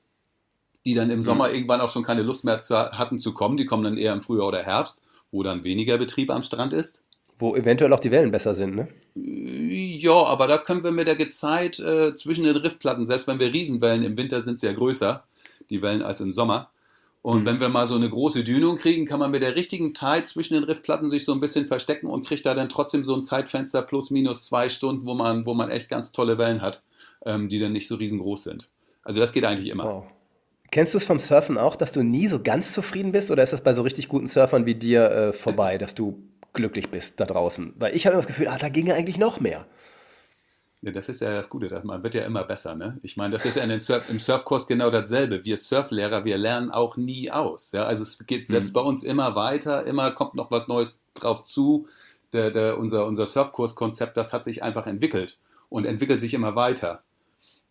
die 0.86 0.94
dann 0.94 1.10
im 1.10 1.18
mhm. 1.18 1.22
Sommer 1.22 1.50
irgendwann 1.50 1.82
auch 1.82 1.90
schon 1.90 2.02
keine 2.02 2.22
Lust 2.22 2.46
mehr 2.46 2.62
zu, 2.62 2.74
hatten 2.74 3.18
zu 3.18 3.34
kommen. 3.34 3.58
Die 3.58 3.66
kommen 3.66 3.84
dann 3.84 3.98
eher 3.98 4.14
im 4.14 4.22
Frühjahr 4.22 4.48
oder 4.48 4.62
Herbst, 4.62 5.02
wo 5.30 5.42
dann 5.42 5.64
weniger 5.64 5.98
Betrieb 5.98 6.30
am 6.30 6.42
Strand 6.42 6.72
ist. 6.72 7.02
Wo 7.36 7.54
eventuell 7.54 7.92
auch 7.92 8.00
die 8.00 8.10
Wellen 8.10 8.30
besser 8.30 8.54
sind, 8.54 8.74
ne? 8.74 8.88
Ja, 9.14 10.14
aber 10.14 10.46
da 10.46 10.56
können 10.56 10.82
wir 10.82 10.92
mit 10.92 11.06
der 11.06 11.16
Gezeit 11.16 11.78
äh, 11.78 12.16
zwischen 12.16 12.44
den 12.44 12.56
Riffplatten, 12.56 13.04
selbst 13.04 13.26
wenn 13.26 13.38
wir 13.38 13.52
Riesenwellen, 13.52 14.02
im 14.02 14.16
Winter 14.16 14.42
sind 14.42 14.58
sie 14.58 14.66
ja 14.66 14.72
größer, 14.72 15.24
die 15.68 15.82
Wellen 15.82 16.00
als 16.00 16.22
im 16.22 16.32
Sommer, 16.32 16.70
und 17.28 17.42
mhm. 17.42 17.46
wenn 17.46 17.60
wir 17.60 17.68
mal 17.68 17.86
so 17.86 17.94
eine 17.94 18.08
große 18.08 18.42
Dünung 18.42 18.78
kriegen, 18.78 19.04
kann 19.04 19.20
man 19.20 19.30
mit 19.30 19.42
der 19.42 19.54
richtigen 19.54 19.92
Tide 19.92 20.24
zwischen 20.24 20.54
den 20.54 20.64
Riffplatten 20.64 21.10
sich 21.10 21.26
so 21.26 21.32
ein 21.32 21.40
bisschen 21.40 21.66
verstecken 21.66 22.06
und 22.06 22.26
kriegt 22.26 22.46
da 22.46 22.54
dann 22.54 22.70
trotzdem 22.70 23.04
so 23.04 23.14
ein 23.14 23.22
Zeitfenster 23.22 23.82
plus 23.82 24.10
minus 24.10 24.46
zwei 24.46 24.70
Stunden, 24.70 25.04
wo 25.04 25.12
man, 25.12 25.44
wo 25.44 25.52
man 25.52 25.68
echt 25.68 25.90
ganz 25.90 26.10
tolle 26.10 26.38
Wellen 26.38 26.62
hat, 26.62 26.82
ähm, 27.26 27.50
die 27.50 27.58
dann 27.58 27.72
nicht 27.72 27.86
so 27.86 27.96
riesengroß 27.96 28.44
sind. 28.44 28.70
Also 29.02 29.20
das 29.20 29.34
geht 29.34 29.44
eigentlich 29.44 29.68
immer. 29.68 29.84
Wow. 29.84 30.04
Kennst 30.70 30.94
du 30.94 30.96
es 30.96 31.04
vom 31.04 31.18
Surfen 31.18 31.58
auch, 31.58 31.76
dass 31.76 31.92
du 31.92 32.02
nie 32.02 32.28
so 32.28 32.42
ganz 32.42 32.72
zufrieden 32.72 33.12
bist 33.12 33.30
oder 33.30 33.42
ist 33.42 33.52
das 33.52 33.60
bei 33.60 33.74
so 33.74 33.82
richtig 33.82 34.08
guten 34.08 34.26
Surfern 34.26 34.64
wie 34.64 34.76
dir 34.76 35.10
äh, 35.10 35.32
vorbei, 35.34 35.76
dass 35.76 35.94
du 35.94 36.22
glücklich 36.54 36.88
bist 36.88 37.20
da 37.20 37.26
draußen? 37.26 37.74
Weil 37.76 37.94
ich 37.94 38.06
habe 38.06 38.14
immer 38.14 38.22
das 38.22 38.26
Gefühl, 38.26 38.48
ah, 38.48 38.56
da 38.58 38.70
ginge 38.70 38.94
eigentlich 38.94 39.18
noch 39.18 39.38
mehr. 39.38 39.66
Ja, 40.80 40.92
das 40.92 41.08
ist 41.08 41.20
ja 41.20 41.32
das 41.32 41.50
Gute, 41.50 41.80
man 41.84 42.04
wird 42.04 42.14
ja 42.14 42.22
immer 42.22 42.44
besser. 42.44 42.76
Ne? 42.76 42.98
Ich 43.02 43.16
meine, 43.16 43.32
das 43.32 43.44
ist 43.44 43.56
ja 43.56 43.64
in 43.64 43.68
den 43.68 43.80
Surf, 43.80 44.08
im 44.08 44.20
Surfkurs 44.20 44.68
genau 44.68 44.90
dasselbe. 44.90 45.44
Wir 45.44 45.56
Surflehrer, 45.56 46.24
wir 46.24 46.38
lernen 46.38 46.70
auch 46.70 46.96
nie 46.96 47.32
aus. 47.32 47.72
Ja? 47.72 47.84
Also 47.84 48.04
es 48.04 48.24
geht 48.26 48.48
selbst 48.48 48.70
mhm. 48.70 48.74
bei 48.74 48.80
uns 48.82 49.02
immer 49.02 49.34
weiter, 49.34 49.84
immer 49.86 50.12
kommt 50.12 50.34
noch 50.34 50.52
was 50.52 50.68
Neues 50.68 51.02
drauf 51.14 51.42
zu. 51.44 51.88
Der, 52.32 52.50
der, 52.50 52.78
unser, 52.78 53.06
unser 53.06 53.26
Surfkurskonzept, 53.26 54.16
das 54.16 54.32
hat 54.32 54.44
sich 54.44 54.62
einfach 54.62 54.86
entwickelt 54.86 55.38
und 55.68 55.84
entwickelt 55.84 56.20
sich 56.20 56.34
immer 56.34 56.54
weiter. 56.54 57.02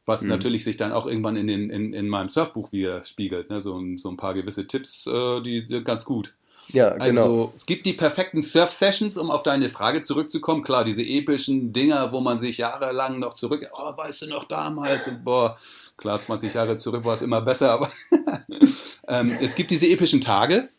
Was 0.06 0.24
mhm. 0.24 0.30
natürlich 0.30 0.66
sich 0.66 0.76
dann 0.76 0.92
auch 0.92 1.06
irgendwann 1.06 1.38
in, 1.38 1.48
den, 1.48 1.70
in, 1.70 1.94
in 1.94 2.10
meinem 2.10 2.28
Surfbuch 2.28 2.74
widerspiegelt. 2.74 3.50
Ne? 3.50 3.62
So, 3.62 3.82
so 3.98 4.10
ein 4.10 4.18
paar 4.18 4.34
gewisse 4.34 4.68
Tipps, 4.68 5.08
äh, 5.08 5.42
die 5.42 5.62
sind 5.62 5.86
ganz 5.86 6.04
gut. 6.04 6.34
Ja, 6.70 6.90
genau. 6.92 7.04
Also 7.04 7.52
es 7.56 7.66
gibt 7.66 7.86
die 7.86 7.94
perfekten 7.94 8.42
Surf-Sessions, 8.42 9.18
um 9.18 9.32
auf 9.32 9.44
deine 9.44 9.70
Frage 9.70 10.02
zurückzukommen. 10.02 10.64
Klar, 10.64 10.84
diese 10.84 11.02
epischen 11.02 11.72
Dinger, 11.72 12.12
wo 12.12 12.20
man 12.20 12.40
sich 12.40 12.58
jahrelang 12.58 13.20
noch 13.20 13.34
zurück, 13.36 13.70
oh, 13.72 13.96
weißt 13.96 14.24
du 14.24 14.28
noch 14.28 14.46
damals, 14.46 15.08
und 15.08 15.24
boah, 15.24 15.58
klar, 15.96 16.20
20 16.20 16.54
Jahre 16.54 16.76
zurück 16.76 17.06
war 17.06 17.16
es 17.16 17.22
immer 17.22 17.42
besser, 17.42 17.72
aber 17.72 17.92
ähm, 19.08 19.38
es 19.42 19.56
gibt 19.56 19.72
diese 19.72 19.88
epischen 19.88 20.22
Tage. 20.22 20.70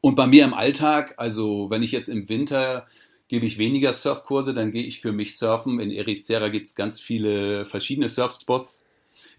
Und 0.00 0.16
bei 0.16 0.26
mir 0.26 0.44
im 0.44 0.54
Alltag, 0.54 1.14
also 1.18 1.68
wenn 1.70 1.82
ich 1.82 1.92
jetzt 1.92 2.08
im 2.08 2.28
Winter 2.28 2.86
gebe 3.28 3.46
ich 3.46 3.56
weniger 3.56 3.94
Surfkurse, 3.94 4.52
dann 4.52 4.72
gehe 4.72 4.82
ich 4.82 5.00
für 5.00 5.12
mich 5.12 5.38
surfen. 5.38 5.80
In 5.80 5.90
Ericeira 5.90 6.48
gibt 6.48 6.68
es 6.68 6.74
ganz 6.74 7.00
viele 7.00 7.64
verschiedene 7.64 8.10
Surfspots. 8.10 8.84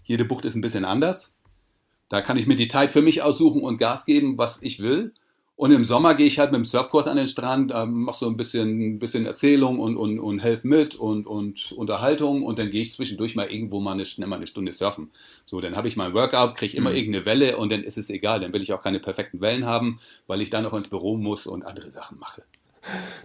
Jede 0.04 0.26
Bucht 0.26 0.46
ist 0.46 0.56
ein 0.56 0.62
bisschen 0.62 0.86
anders. 0.86 1.36
Da 2.10 2.22
kann 2.22 2.38
ich 2.38 2.48
mir 2.48 2.56
die 2.56 2.68
Tide 2.68 2.90
für 2.90 3.02
mich 3.02 3.22
aussuchen 3.22 3.62
und 3.62 3.78
Gas 3.78 4.06
geben, 4.06 4.38
was 4.38 4.62
ich 4.64 4.80
will. 4.80 5.14
Und 5.64 5.72
im 5.72 5.86
Sommer 5.86 6.14
gehe 6.14 6.28
ich 6.28 6.40
halt 6.40 6.52
mit 6.52 6.58
dem 6.58 6.66
Surfkurs 6.66 7.08
an 7.08 7.16
den 7.16 7.26
Strand, 7.26 7.72
äh, 7.72 7.86
mache 7.86 8.18
so 8.18 8.28
ein 8.28 8.36
bisschen, 8.36 9.00
bisschen 9.00 9.26
Erzählung 9.26 9.80
und, 9.80 9.96
und, 9.96 10.20
und 10.20 10.40
helfe 10.40 10.68
mit 10.68 10.94
und, 10.94 11.26
und 11.26 11.72
Unterhaltung 11.72 12.44
und 12.44 12.60
dann 12.60 12.70
gehe 12.70 12.82
ich 12.82 12.92
zwischendurch 12.92 13.38
mal 13.38 13.50
irgendwo 13.50 13.80
mal 13.80 13.94
eine, 13.94 14.28
mal 14.28 14.36
eine 14.36 14.46
Stunde 14.46 14.74
surfen. 14.74 15.10
So, 15.46 15.62
dann 15.62 15.78
habe 15.78 15.88
ich 15.88 15.96
mein 15.96 16.14
Workout, 16.14 16.56
kriege 16.58 16.76
immer 16.76 16.90
mhm. 16.90 16.98
irgendeine 16.98 17.26
Welle 17.26 17.56
und 17.56 17.72
dann 17.72 17.82
ist 17.82 17.98
es 17.98 18.10
egal. 18.10 18.42
Dann 18.42 18.52
will 18.52 18.62
ich 18.62 18.74
auch 18.74 18.84
keine 18.84 19.00
perfekten 19.00 19.40
Wellen 19.40 19.66
haben, 19.66 20.02
weil 20.28 20.42
ich 20.42 20.50
dann 20.50 20.64
noch 20.64 20.74
ins 20.74 20.90
Büro 20.90 21.16
muss 21.16 21.48
und 21.48 21.66
andere 21.66 21.90
Sachen 21.92 22.20
mache. 22.20 22.44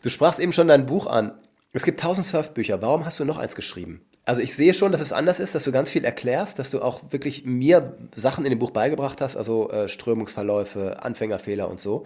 Du 0.04 0.08
sprachst 0.08 0.38
eben 0.38 0.52
schon 0.52 0.68
dein 0.68 0.86
Buch 0.86 1.08
an. 1.08 1.32
Es 1.72 1.82
gibt 1.82 1.98
tausend 1.98 2.24
Surfbücher. 2.24 2.80
Warum 2.80 3.04
hast 3.04 3.18
du 3.18 3.24
noch 3.24 3.38
eins 3.38 3.56
geschrieben? 3.56 4.02
Also 4.28 4.42
ich 4.42 4.54
sehe 4.54 4.74
schon, 4.74 4.92
dass 4.92 5.00
es 5.00 5.10
anders 5.10 5.40
ist, 5.40 5.54
dass 5.54 5.64
du 5.64 5.72
ganz 5.72 5.90
viel 5.90 6.04
erklärst, 6.04 6.58
dass 6.58 6.68
du 6.68 6.82
auch 6.82 7.12
wirklich 7.12 7.46
mir 7.46 7.96
Sachen 8.14 8.44
in 8.44 8.50
dem 8.50 8.58
Buch 8.58 8.72
beigebracht 8.72 9.22
hast, 9.22 9.38
also 9.38 9.70
äh, 9.70 9.88
Strömungsverläufe, 9.88 11.02
Anfängerfehler 11.02 11.66
und 11.66 11.80
so. 11.80 12.04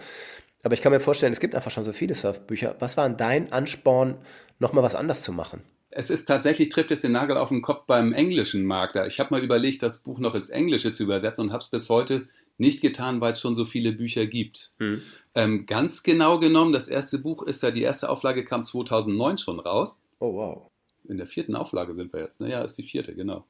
Aber 0.62 0.72
ich 0.72 0.82
kann 0.82 0.92
mir 0.92 1.00
vorstellen, 1.00 1.32
es 1.32 1.40
gibt 1.40 1.56
einfach 1.56 1.72
schon 1.72 1.82
so 1.82 1.92
viele 1.92 2.14
Surfbücher. 2.14 2.76
Was 2.78 2.96
war 2.96 3.10
dein 3.10 3.50
Ansporn, 3.52 4.18
nochmal 4.60 4.84
was 4.84 4.94
anders 4.94 5.24
zu 5.24 5.32
machen? 5.32 5.64
Es 5.90 6.10
ist 6.10 6.26
tatsächlich, 6.26 6.68
trifft 6.68 6.92
es 6.92 7.00
den 7.00 7.10
Nagel 7.10 7.36
auf 7.36 7.48
den 7.48 7.60
Kopf 7.60 7.86
beim 7.86 8.12
englischen 8.12 8.64
Markt. 8.66 8.94
Ich 9.08 9.18
habe 9.18 9.34
mal 9.34 9.42
überlegt, 9.42 9.82
das 9.82 9.98
Buch 9.98 10.20
noch 10.20 10.36
ins 10.36 10.50
Englische 10.50 10.92
zu 10.92 11.02
übersetzen 11.02 11.46
und 11.46 11.52
habe 11.52 11.62
es 11.64 11.70
bis 11.70 11.88
heute 11.88 12.28
nicht 12.56 12.82
getan, 12.82 13.20
weil 13.20 13.32
es 13.32 13.40
schon 13.40 13.56
so 13.56 13.64
viele 13.64 13.90
Bücher 13.90 14.26
gibt. 14.26 14.74
Hm. 14.78 15.02
Ähm, 15.34 15.66
ganz 15.66 16.04
genau 16.04 16.38
genommen, 16.38 16.72
das 16.72 16.86
erste 16.86 17.18
Buch 17.18 17.42
ist 17.42 17.64
ja, 17.64 17.72
die 17.72 17.82
erste 17.82 18.08
Auflage 18.08 18.44
kam 18.44 18.62
2009 18.62 19.38
schon 19.38 19.58
raus. 19.58 20.00
Oh 20.20 20.34
wow 20.34 20.71
in 21.08 21.16
der 21.16 21.26
vierten 21.26 21.56
Auflage 21.56 21.94
sind 21.94 22.12
wir 22.12 22.20
jetzt. 22.20 22.40
Ne? 22.40 22.50
Ja, 22.50 22.62
ist 22.62 22.78
die 22.78 22.82
vierte, 22.82 23.14
genau. 23.14 23.44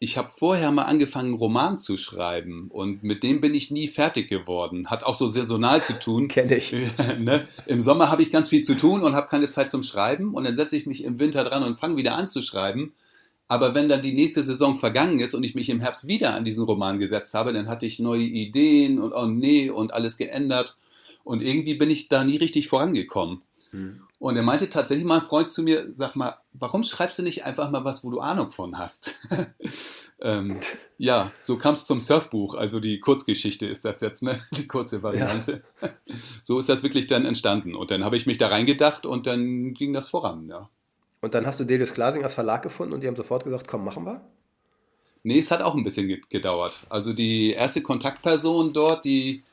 Ich 0.00 0.16
habe 0.16 0.30
vorher 0.36 0.70
mal 0.70 0.84
angefangen, 0.84 1.30
einen 1.30 1.38
Roman 1.38 1.80
zu 1.80 1.96
schreiben 1.96 2.68
und 2.70 3.02
mit 3.02 3.24
dem 3.24 3.40
bin 3.40 3.54
ich 3.54 3.72
nie 3.72 3.88
fertig 3.88 4.28
geworden. 4.28 4.90
Hat 4.90 5.02
auch 5.02 5.16
so 5.16 5.26
saisonal 5.26 5.82
zu 5.82 5.98
tun. 5.98 6.28
Kenne 6.28 6.56
ich. 6.56 6.72
ne? 7.18 7.48
Im 7.66 7.82
Sommer 7.82 8.10
habe 8.10 8.22
ich 8.22 8.30
ganz 8.30 8.48
viel 8.48 8.62
zu 8.62 8.76
tun 8.76 9.02
und 9.02 9.16
habe 9.16 9.28
keine 9.28 9.48
Zeit 9.48 9.70
zum 9.70 9.82
Schreiben 9.82 10.34
und 10.34 10.44
dann 10.44 10.56
setze 10.56 10.76
ich 10.76 10.86
mich 10.86 11.02
im 11.02 11.18
Winter 11.18 11.42
dran 11.42 11.64
und 11.64 11.80
fange 11.80 11.96
wieder 11.96 12.14
an 12.14 12.28
zu 12.28 12.42
schreiben. 12.42 12.92
Aber 13.48 13.74
wenn 13.74 13.88
dann 13.88 14.02
die 14.02 14.12
nächste 14.12 14.42
Saison 14.42 14.76
vergangen 14.76 15.20
ist 15.20 15.34
und 15.34 15.42
ich 15.42 15.54
mich 15.54 15.70
im 15.70 15.80
Herbst 15.80 16.06
wieder 16.06 16.34
an 16.34 16.44
diesen 16.44 16.64
Roman 16.64 16.98
gesetzt 16.98 17.34
habe, 17.34 17.52
dann 17.52 17.66
hatte 17.66 17.86
ich 17.86 17.98
neue 17.98 18.22
Ideen 18.22 19.00
und 19.00 19.12
oh 19.12 19.26
nee 19.26 19.70
und 19.70 19.94
alles 19.94 20.16
geändert 20.16 20.76
und 21.24 21.42
irgendwie 21.42 21.74
bin 21.74 21.90
ich 21.90 22.08
da 22.08 22.24
nie 22.24 22.36
richtig 22.36 22.68
vorangekommen. 22.68 23.42
Hm. 23.70 24.02
Und 24.18 24.36
er 24.36 24.42
meinte 24.42 24.68
tatsächlich 24.68 25.06
mal 25.06 25.20
ein 25.20 25.26
Freund 25.26 25.48
zu 25.48 25.62
mir, 25.62 25.88
sag 25.92 26.16
mal, 26.16 26.38
warum 26.52 26.82
schreibst 26.82 27.18
du 27.20 27.22
nicht 27.22 27.44
einfach 27.44 27.70
mal 27.70 27.84
was, 27.84 28.02
wo 28.02 28.10
du 28.10 28.18
Ahnung 28.18 28.50
von 28.50 28.76
hast? 28.76 29.14
ähm, 30.20 30.58
ja, 30.96 31.30
so 31.40 31.56
kam 31.56 31.74
es 31.74 31.86
zum 31.86 32.00
Surfbuch, 32.00 32.56
also 32.56 32.80
die 32.80 32.98
Kurzgeschichte 32.98 33.66
ist 33.66 33.84
das 33.84 34.00
jetzt, 34.00 34.24
ne? 34.24 34.40
die 34.50 34.66
kurze 34.66 35.02
Variante. 35.02 35.62
Ja. 35.80 35.90
So 36.42 36.58
ist 36.58 36.70
das 36.70 36.82
wirklich 36.82 37.06
dann 37.06 37.26
entstanden. 37.26 37.74
Und 37.74 37.90
dann 37.90 38.04
habe 38.04 38.16
ich 38.16 38.26
mich 38.26 38.38
da 38.38 38.48
reingedacht 38.48 39.04
und 39.04 39.26
dann 39.26 39.74
ging 39.74 39.92
das 39.92 40.08
voran, 40.08 40.48
ja. 40.48 40.70
Und 41.20 41.34
dann 41.34 41.46
hast 41.46 41.60
du 41.60 41.64
Delius 41.64 41.92
Glasing 41.92 42.22
als 42.22 42.32
Verlag 42.32 42.62
gefunden 42.62 42.94
und 42.94 43.02
die 43.02 43.06
haben 43.06 43.16
sofort 43.16 43.44
gesagt, 43.44 43.68
komm, 43.68 43.84
machen 43.84 44.04
wir? 44.04 44.22
Nee, 45.22 45.40
es 45.40 45.50
hat 45.50 45.60
auch 45.60 45.74
ein 45.74 45.84
bisschen 45.84 46.22
gedauert. 46.30 46.86
Also 46.88 47.12
die 47.12 47.52
erste 47.52 47.82
Kontaktperson 47.82 48.72
dort, 48.72 49.04
die 49.04 49.44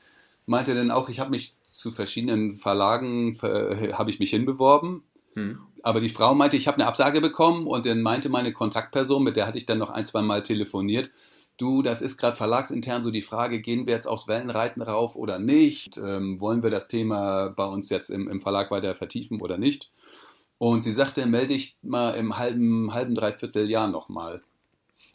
meinte 0.46 0.74
dann 0.74 0.92
auch, 0.92 1.10
ich 1.10 1.20
habe 1.20 1.32
mich 1.32 1.55
zu 1.76 1.92
verschiedenen 1.92 2.54
Verlagen 2.54 3.38
äh, 3.42 3.92
habe 3.92 4.10
ich 4.10 4.20
mich 4.20 4.30
hinbeworben. 4.30 5.04
Hm. 5.34 5.60
Aber 5.84 6.00
die 6.00 6.10
Frau 6.10 6.34
meinte, 6.34 6.56
ich 6.56 6.68
habe 6.68 6.78
eine 6.78 6.88
Absage 6.88 7.20
bekommen 7.20 7.68
und 7.68 7.86
dann 7.86 8.02
meinte 8.02 8.30
meine 8.30 8.54
Kontaktperson, 8.54 9.22
mit 9.22 9.36
der 9.36 9.46
hatte 9.46 9.58
ich 9.58 9.66
dann 9.66 9.78
noch 9.78 9.90
ein, 9.90 10.06
zwei 10.06 10.22
Mal 10.22 10.42
telefoniert, 10.42 11.12
du, 11.58 11.82
das 11.82 12.02
ist 12.02 12.18
gerade 12.18 12.38
verlagsintern 12.38 13.04
so 13.04 13.12
die 13.12 13.22
Frage, 13.22 13.60
gehen 13.60 13.86
wir 13.88 13.94
jetzt 13.94 14.08
aufs 14.08 14.30
Wellenreiten 14.30 14.82
rauf 14.82 15.18
oder 15.18 15.38
nicht? 15.38 15.98
Ähm, 15.98 16.40
wollen 16.40 16.64
wir 16.64 16.70
das 16.70 16.88
Thema 16.88 17.50
bei 17.50 17.66
uns 17.66 17.90
jetzt 17.90 18.10
im, 18.10 18.30
im 18.30 18.40
Verlag 18.40 18.72
weiter 18.72 18.96
vertiefen 18.96 19.42
oder 19.42 19.58
nicht? 19.58 19.92
Und 20.58 20.80
sie 20.80 20.94
sagte, 20.94 21.26
melde 21.26 21.54
ich 21.54 21.76
mal 21.82 22.12
im 22.12 22.38
halben, 22.38 22.94
halben 22.94 23.16
dreiviertel 23.16 23.70
Jahr 23.70 23.90
nochmal. 23.90 24.42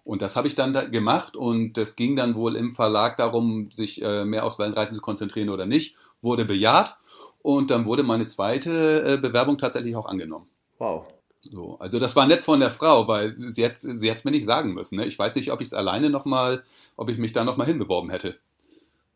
Und 0.05 0.21
das 0.21 0.37
habe 0.37 0.47
ich 0.47 0.55
dann 0.55 0.75
da 0.75 0.85
gemacht 0.85 1.37
und 1.37 1.79
es 1.79 1.97
ging 1.97 2.17
dann 2.17 2.35
wohl 2.35 2.57
im 2.57 2.75
Verlag 2.75 3.17
darum, 3.17 3.71
sich 3.71 4.03
äh, 4.03 4.27
mehr 4.27 4.45
aufs 4.45 4.59
Wellenreiten 4.59 4.95
zu 4.95 5.01
konzentrieren 5.01 5.49
oder 5.49 5.65
nicht 5.65 5.97
wurde 6.23 6.45
bejaht 6.45 6.97
und 7.43 7.71
dann 7.71 7.87
wurde 7.87 8.03
meine 8.03 8.27
zweite 8.27 9.03
äh, 9.05 9.17
Bewerbung 9.17 9.59
tatsächlich 9.59 9.97
auch 9.97 10.07
angenommen. 10.07 10.49
Wow. 10.79 11.07
So, 11.43 11.79
also 11.79 11.99
das 11.99 12.15
war 12.17 12.27
nett 12.27 12.45
von 12.45 12.61
der 12.61 12.71
Frau, 12.71 13.09
weil 13.09 13.35
sie 13.37 13.65
hat 13.65 13.81
sie 13.81 14.09
es 14.09 14.25
mir 14.25 14.31
nicht 14.31 14.45
sagen 14.45 14.75
müssen. 14.75 14.97
Ne? 14.97 15.07
Ich 15.07 15.19
weiß 15.19 15.35
nicht, 15.37 15.51
ob 15.53 15.61
ich 15.61 15.69
es 15.69 15.75
alleine 15.75 16.11
nochmal, 16.11 16.65
ob 16.97 17.09
ich 17.09 17.17
mich 17.17 17.33
da 17.33 17.45
nochmal 17.45 17.67
hinbeworben 17.67 18.11
hätte. 18.11 18.37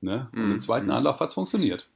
Ne? 0.00 0.28
Und 0.32 0.48
mm. 0.48 0.52
im 0.52 0.60
zweiten 0.60 0.86
mm. 0.86 0.92
Anlauf 0.92 1.20
hat 1.20 1.28
es 1.28 1.34
funktioniert. 1.34 1.86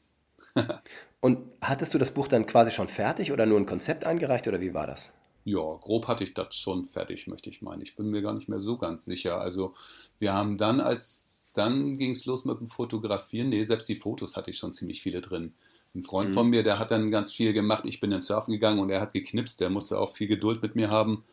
und 1.21 1.39
hattest 1.63 1.95
du 1.95 1.99
das 1.99 2.11
Buch 2.11 2.29
dann 2.29 2.47
quasi 2.47 2.71
schon 2.71 2.89
fertig 2.89 3.33
oder 3.33 3.47
nur 3.47 3.59
ein 3.59 3.67
Konzept 3.67 4.05
eingereicht 4.05 4.47
oder 4.49 4.61
wie 4.61 4.75
war 4.75 4.87
das? 4.87 5.11
Ja, 5.45 5.61
grob 5.81 6.09
hatte 6.09 6.25
ich 6.25 6.35
das 6.35 6.55
schon 6.55 6.85
fertig, 6.85 7.27
möchte 7.27 7.49
ich 7.49 7.63
meinen. 7.63 7.81
Ich 7.81 7.97
bin 7.97 8.11
mir 8.11 8.21
gar 8.21 8.35
nicht 8.35 8.51
mehr 8.51 8.61
so 8.61 8.77
ganz 8.77 9.07
sicher. 9.07 9.41
Also 9.41 9.75
wir 10.19 10.35
haben 10.35 10.59
dann 10.59 10.81
als 10.81 11.28
dann 11.59 11.99
ging 11.99 12.13
es 12.13 12.25
los 12.25 12.45
mit 12.45 12.61
dem 12.61 12.69
Fotografieren. 12.69 13.51
Nee, 13.51 13.65
selbst 13.65 13.89
die 13.89 13.97
Fotos 13.97 14.37
hatte 14.37 14.51
ich 14.51 14.59
schon 14.59 14.73
ziemlich 14.73 15.03
viele 15.03 15.21
drin. 15.21 15.53
Ein 15.95 16.03
Freund 16.03 16.31
mhm. 16.31 16.35
von 16.35 16.49
mir, 16.49 16.63
der 16.63 16.79
hat 16.79 16.91
dann 16.91 17.11
ganz 17.11 17.33
viel 17.33 17.53
gemacht. 17.53 17.85
Ich 17.87 18.01
bin 18.01 18.11
dann 18.11 18.21
surfen 18.21 18.53
gegangen 18.53 18.79
und 18.79 18.91
er 18.91 19.01
hat 19.01 19.13
geknipst. 19.13 19.61
Der 19.61 19.71
musste 19.71 19.99
auch 19.99 20.15
viel 20.15 20.29
Geduld 20.29 20.63
mit 20.63 20.77
mir 20.77 20.91
haben. 20.91 21.25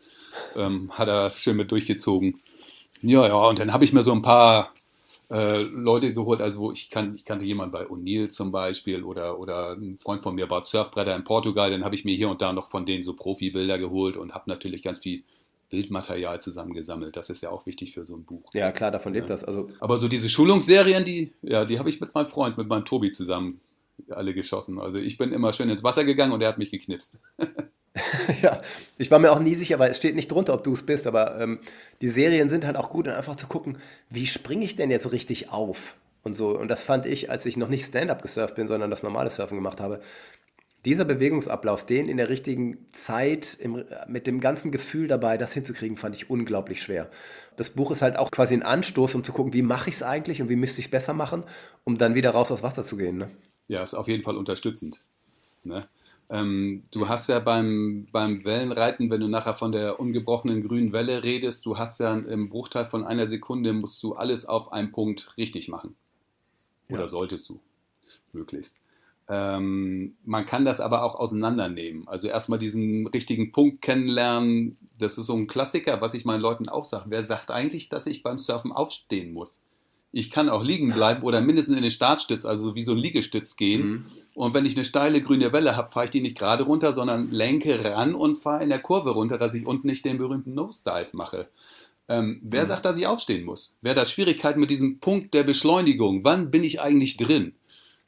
Ähm, 0.55 0.91
hat 0.91 1.07
er 1.07 1.29
schön 1.29 1.57
mit 1.57 1.71
durchgezogen. 1.71 2.41
Ja, 3.01 3.27
ja, 3.27 3.35
und 3.35 3.59
dann 3.59 3.73
habe 3.73 3.83
ich 3.83 3.93
mir 3.93 4.01
so 4.01 4.11
ein 4.11 4.21
paar 4.21 4.73
äh, 5.29 5.61
Leute 5.61 6.13
geholt, 6.13 6.41
also 6.41 6.59
wo 6.59 6.71
ich, 6.71 6.89
kann, 6.89 7.15
ich 7.15 7.25
kannte 7.25 7.45
jemanden 7.45 7.71
bei 7.71 7.85
O'Neill 7.87 8.29
zum 8.29 8.51
Beispiel 8.51 9.03
oder, 9.03 9.39
oder 9.39 9.73
ein 9.73 9.97
Freund 9.97 10.23
von 10.23 10.35
mir 10.35 10.47
baut 10.47 10.67
Surfbretter 10.67 11.15
in 11.15 11.23
Portugal, 11.23 11.71
dann 11.71 11.83
habe 11.83 11.95
ich 11.95 12.05
mir 12.05 12.15
hier 12.15 12.29
und 12.29 12.41
da 12.41 12.53
noch 12.53 12.69
von 12.69 12.85
denen 12.85 13.03
so 13.03 13.13
Profibilder 13.13 13.77
geholt 13.77 14.17
und 14.17 14.33
habe 14.33 14.49
natürlich 14.49 14.83
ganz 14.83 14.99
viel 14.99 15.23
Bildmaterial 15.69 16.41
zusammengesammelt. 16.41 17.15
Das 17.15 17.29
ist 17.29 17.41
ja 17.41 17.49
auch 17.49 17.65
wichtig 17.65 17.93
für 17.93 18.05
so 18.05 18.15
ein 18.15 18.23
Buch. 18.23 18.53
Ja, 18.53 18.71
klar, 18.71 18.91
davon 18.91 19.13
lebt 19.13 19.29
ja. 19.29 19.35
das. 19.35 19.43
Also 19.43 19.69
Aber 19.79 19.97
so 19.97 20.07
diese 20.07 20.29
Schulungsserien, 20.29 21.03
die, 21.03 21.33
ja, 21.41 21.65
die 21.65 21.79
habe 21.79 21.89
ich 21.89 21.99
mit 21.99 22.13
meinem 22.13 22.27
Freund, 22.27 22.57
mit 22.57 22.67
meinem 22.67 22.85
Tobi 22.85 23.11
zusammen 23.11 23.59
alle 24.09 24.33
geschossen. 24.33 24.79
Also 24.79 24.97
ich 24.97 25.17
bin 25.17 25.31
immer 25.31 25.53
schön 25.53 25.69
ins 25.69 25.83
Wasser 25.83 26.03
gegangen 26.03 26.33
und 26.33 26.41
er 26.41 26.49
hat 26.49 26.57
mich 26.57 26.71
geknipst. 26.71 27.19
ja, 28.41 28.61
ich 28.97 29.09
war 29.09 29.19
mir 29.19 29.31
auch 29.31 29.39
nie 29.39 29.55
sicher, 29.55 29.79
weil 29.79 29.91
es 29.91 29.97
steht 29.97 30.15
nicht 30.15 30.31
drunter, 30.31 30.53
ob 30.53 30.63
du 30.63 30.73
es 30.73 30.85
bist, 30.85 31.07
aber 31.07 31.39
ähm, 31.39 31.59
die 32.01 32.09
Serien 32.09 32.49
sind 32.49 32.65
halt 32.65 32.75
auch 32.75 32.89
gut, 32.89 33.07
um 33.07 33.13
einfach 33.13 33.35
zu 33.35 33.47
gucken, 33.47 33.77
wie 34.09 34.27
springe 34.27 34.65
ich 34.65 34.75
denn 34.75 34.91
jetzt 34.91 35.11
richtig 35.11 35.49
auf? 35.49 35.95
Und 36.23 36.33
so, 36.33 36.57
und 36.57 36.69
das 36.69 36.81
fand 36.81 37.05
ich, 37.05 37.29
als 37.29 37.45
ich 37.45 37.55
noch 37.55 37.69
nicht 37.69 37.85
Stand-up 37.85 38.23
gesurft 38.23 38.55
bin, 38.55 38.67
sondern 38.67 38.89
das 38.89 39.03
normale 39.03 39.29
Surfen 39.29 39.57
gemacht 39.57 39.79
habe, 39.79 40.01
dieser 40.85 41.05
Bewegungsablauf, 41.05 41.85
den 41.85 42.07
in 42.07 42.17
der 42.17 42.29
richtigen 42.29 42.77
Zeit, 42.91 43.57
im, 43.59 43.83
mit 44.07 44.27
dem 44.27 44.39
ganzen 44.39 44.71
Gefühl 44.71 45.07
dabei, 45.07 45.37
das 45.37 45.53
hinzukriegen, 45.53 45.97
fand 45.97 46.15
ich 46.15 46.29
unglaublich 46.29 46.81
schwer. 46.81 47.09
Das 47.57 47.71
Buch 47.71 47.91
ist 47.91 48.01
halt 48.01 48.17
auch 48.17 48.31
quasi 48.31 48.53
ein 48.53 48.63
Anstoß, 48.63 49.15
um 49.15 49.23
zu 49.23 49.33
gucken, 49.33 49.53
wie 49.53 49.61
mache 49.61 49.89
ich 49.89 49.95
es 49.95 50.03
eigentlich 50.03 50.41
und 50.41 50.49
wie 50.49 50.55
müsste 50.55 50.79
ich 50.79 50.85
es 50.85 50.91
besser 50.91 51.13
machen, 51.13 51.43
um 51.83 51.97
dann 51.97 52.15
wieder 52.15 52.31
raus 52.31 52.51
aufs 52.51 52.63
Wasser 52.63 52.83
zu 52.83 52.97
gehen. 52.97 53.17
Ne? 53.17 53.31
Ja, 53.67 53.81
ist 53.81 53.93
auf 53.93 54.07
jeden 54.07 54.23
Fall 54.23 54.37
unterstützend. 54.37 55.03
Ne? 55.63 55.87
Ähm, 56.29 56.83
du 56.91 57.07
hast 57.07 57.29
ja 57.29 57.39
beim, 57.39 58.07
beim 58.11 58.43
Wellenreiten, 58.45 59.09
wenn 59.09 59.21
du 59.21 59.27
nachher 59.27 59.53
von 59.53 59.71
der 59.71 59.99
ungebrochenen 59.99 60.67
grünen 60.67 60.91
Welle 60.91 61.23
redest, 61.23 61.65
du 61.65 61.77
hast 61.77 61.99
ja 61.99 62.13
im 62.15 62.49
Bruchteil 62.49 62.85
von 62.85 63.03
einer 63.03 63.27
Sekunde, 63.27 63.73
musst 63.73 64.01
du 64.03 64.13
alles 64.13 64.45
auf 64.45 64.71
einen 64.71 64.91
Punkt 64.91 65.35
richtig 65.37 65.67
machen. 65.67 65.95
Oder 66.89 67.01
ja. 67.01 67.07
solltest 67.07 67.49
du, 67.49 67.59
möglichst. 68.33 68.79
Ähm, 69.27 70.15
man 70.23 70.45
kann 70.45 70.65
das 70.65 70.79
aber 70.79 71.03
auch 71.03 71.15
auseinandernehmen. 71.15 72.07
Also 72.07 72.27
erstmal 72.27 72.59
diesen 72.59 73.07
richtigen 73.07 73.51
Punkt 73.51 73.81
kennenlernen. 73.81 74.77
Das 74.99 75.17
ist 75.17 75.25
so 75.25 75.35
ein 75.35 75.47
Klassiker, 75.47 76.01
was 76.01 76.13
ich 76.13 76.25
meinen 76.25 76.41
Leuten 76.41 76.69
auch 76.69 76.85
sage. 76.85 77.05
Wer 77.09 77.23
sagt 77.23 77.49
eigentlich, 77.51 77.89
dass 77.89 78.05
ich 78.07 78.23
beim 78.23 78.37
Surfen 78.37 78.71
aufstehen 78.71 79.33
muss? 79.33 79.63
Ich 80.11 80.31
kann 80.31 80.47
auch 80.47 80.63
liegen 80.63 80.93
bleiben 80.93 81.23
oder 81.23 81.41
mindestens 81.41 81.75
in 81.75 81.81
den 81.81 81.91
Startstütz, 81.91 82.45
also 82.45 82.73
wie 82.75 82.83
so 82.83 82.93
ein 82.93 82.97
Liegestütz 82.97 83.57
gehen. 83.57 83.87
Mhm. 83.87 84.05
Und 84.33 84.53
wenn 84.53 84.65
ich 84.65 84.77
eine 84.77 84.85
steile 84.85 85.21
grüne 85.21 85.51
Welle 85.51 85.75
habe, 85.75 85.91
fahre 85.91 86.05
ich 86.05 86.11
die 86.11 86.21
nicht 86.21 86.37
gerade 86.37 86.63
runter, 86.63 86.93
sondern 86.93 87.31
lenke 87.31 87.83
ran 87.83 88.15
und 88.15 88.37
fahre 88.37 88.63
in 88.63 88.69
der 88.69 88.79
Kurve 88.79 89.09
runter, 89.09 89.37
dass 89.37 89.53
ich 89.55 89.65
unten 89.65 89.87
nicht 89.87 90.05
den 90.05 90.17
berühmten 90.17 90.53
Nosedive 90.53 91.17
mache. 91.17 91.49
Ähm, 92.07 92.39
wer 92.43 92.61
mhm. 92.61 92.67
sagt, 92.67 92.85
dass 92.85 92.97
ich 92.97 93.07
aufstehen 93.07 93.43
muss? 93.43 93.77
Wer 93.81 93.95
hat 93.95 94.07
Schwierigkeiten 94.07 94.59
mit 94.59 94.69
diesem 94.69 94.99
Punkt 94.99 95.33
der 95.33 95.43
Beschleunigung? 95.43 96.23
Wann 96.23 96.51
bin 96.51 96.63
ich 96.63 96.79
eigentlich 96.79 97.17
drin? 97.17 97.55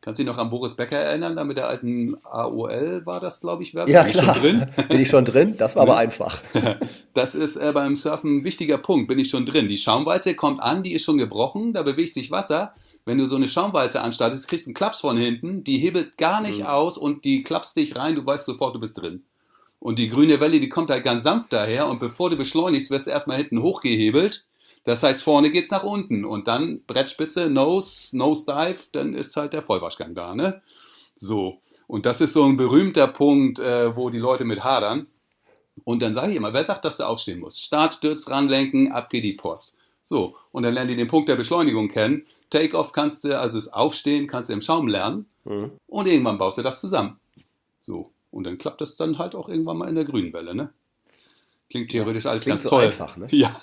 Kannst 0.02 0.20
du 0.20 0.24
dich 0.24 0.32
noch 0.32 0.38
an 0.38 0.50
Boris 0.50 0.76
Becker 0.76 0.98
erinnern? 0.98 1.36
Da 1.36 1.44
mit 1.44 1.58
der 1.58 1.68
alten 1.68 2.16
AOL 2.24 3.06
war 3.06 3.20
das, 3.20 3.42
glaube 3.42 3.64
ich, 3.64 3.74
Werbung. 3.74 3.94
Ja, 3.94 4.04
Bin 4.04 4.12
klar. 4.12 4.28
Ich 4.28 4.34
schon 4.34 4.42
drin? 4.42 4.68
Bin 4.90 5.02
ich 5.02 5.10
schon 5.10 5.26
drin? 5.26 5.58
Das 5.58 5.76
war 5.76 5.84
aber 5.84 5.94
ne? 5.94 6.00
einfach. 6.00 6.42
Das 7.14 7.34
ist 7.34 7.56
äh, 7.56 7.72
beim 7.74 7.96
Surfen 7.96 8.38
ein 8.38 8.44
wichtiger 8.44 8.78
Punkt. 8.78 9.08
Bin 9.08 9.18
ich 9.18 9.30
schon 9.32 9.46
drin? 9.46 9.68
Die 9.68 9.78
Schaumwalze 9.78 10.36
kommt 10.36 10.62
an, 10.62 10.84
die 10.84 10.94
ist 10.94 11.04
schon 11.04 11.18
gebrochen, 11.18 11.74
da 11.74 11.82
bewegt 11.82 12.14
sich 12.14 12.30
Wasser. 12.30 12.76
Wenn 13.06 13.18
du 13.18 13.26
so 13.26 13.38
eine 13.38 13.48
Schaumwalze 13.48 14.02
anstartest, 14.02 14.48
kriegst 14.48 14.68
du 14.68 14.70
einen 14.70 14.76
Klaps 14.76 15.00
von 15.00 15.18
hinten, 15.18 15.64
die 15.64 15.80
hebelt 15.80 16.18
gar 16.18 16.42
nicht 16.42 16.60
mhm. 16.60 16.68
aus 16.68 16.98
und 16.98 17.26
die 17.26 17.42
klappst 17.42 17.76
dich 17.76 17.96
rein, 17.96 18.16
du 18.16 18.26
weißt 18.26 18.46
sofort, 18.46 18.76
du 18.76 18.80
bist 18.80 19.02
drin. 19.02 19.24
Und 19.80 19.98
die 19.98 20.10
grüne 20.10 20.40
Welle, 20.40 20.60
die 20.60 20.70
kommt 20.70 20.92
halt 20.92 21.04
ganz 21.04 21.24
sanft 21.24 21.54
daher 21.54 21.88
und 21.88 22.00
bevor 22.00 22.30
du 22.30 22.36
beschleunigst, 22.36 22.92
wirst 22.92 23.08
du 23.08 23.12
erstmal 23.12 23.38
hinten 23.38 23.62
hochgehebelt 23.62 24.46
das 24.88 25.04
heißt, 25.04 25.22
vorne 25.22 25.52
geht 25.52 25.66
es 25.66 25.72
nach 25.72 25.84
unten 25.84 26.24
und 26.24 26.48
dann 26.48 26.82
Brettspitze, 26.88 27.50
Nose, 27.50 28.16
Nose 28.16 28.46
Dive, 28.46 28.80
dann 28.94 29.14
ist 29.14 29.36
halt 29.36 29.52
der 29.52 29.62
Vollwaschgang 29.62 30.16
da, 30.16 30.34
ne? 30.34 30.62
So. 31.14 31.60
Und 31.88 32.06
das 32.06 32.22
ist 32.22 32.32
so 32.32 32.46
ein 32.46 32.56
berühmter 32.56 33.10
Punkt, 33.10 33.60
äh, 33.60 33.94
wo 33.98 34.10
die 34.10 34.18
Leute 34.18 34.46
mit 34.46 34.64
hadern. 34.64 35.08
Und 35.84 36.02
dann 36.02 36.14
sage 36.14 36.32
ich 36.32 36.38
immer, 36.38 36.54
wer 36.54 36.64
sagt, 36.64 36.86
dass 36.86 36.96
du 36.96 37.04
aufstehen 37.04 37.42
musst? 37.42 37.62
Start, 37.62 37.96
Stürz, 37.96 38.30
ranlenken, 38.30 38.94
ab 38.94 39.10
geht 39.10 39.26
die 39.26 39.34
Post. 39.34 39.76
So. 40.04 40.38
Und 40.54 40.64
dann 40.64 40.74
lernen 40.74 40.88
die 40.88 40.96
den 40.96 41.08
Punkt 41.08 41.28
der 41.28 41.36
Beschleunigung 41.36 41.90
kennen. 41.90 42.26
Take-off 42.50 42.94
kannst 42.94 43.26
du, 43.26 43.38
also 43.38 43.58
das 43.58 43.74
Aufstehen 43.74 44.26
kannst 44.28 44.48
du 44.48 44.54
im 44.54 44.62
Schaum 44.62 44.88
lernen. 44.88 45.26
Mhm. 45.44 45.72
Und 45.88 46.08
irgendwann 46.08 46.38
baust 46.38 46.60
du 46.60 46.62
das 46.62 46.80
zusammen. 46.80 47.20
So. 47.82 48.12
Und 48.32 48.46
dann 48.46 48.58
klappt 48.58 48.80
das 48.80 48.96
dann 48.96 49.18
halt 49.18 49.36
auch 49.36 49.50
irgendwann 49.50 49.80
mal 49.80 49.90
in 49.90 49.96
der 49.96 50.06
grünen 50.06 50.32
Welle, 50.32 50.56
ne? 50.56 50.70
Klingt 51.70 51.92
theoretisch 51.92 52.26
alles 52.26 52.44
klingt 52.44 52.54
ganz 52.54 52.64
so 52.64 52.70
toll. 52.70 52.86
Einfach, 52.86 53.18
ne? 53.18 53.28
Ja, 53.32 53.60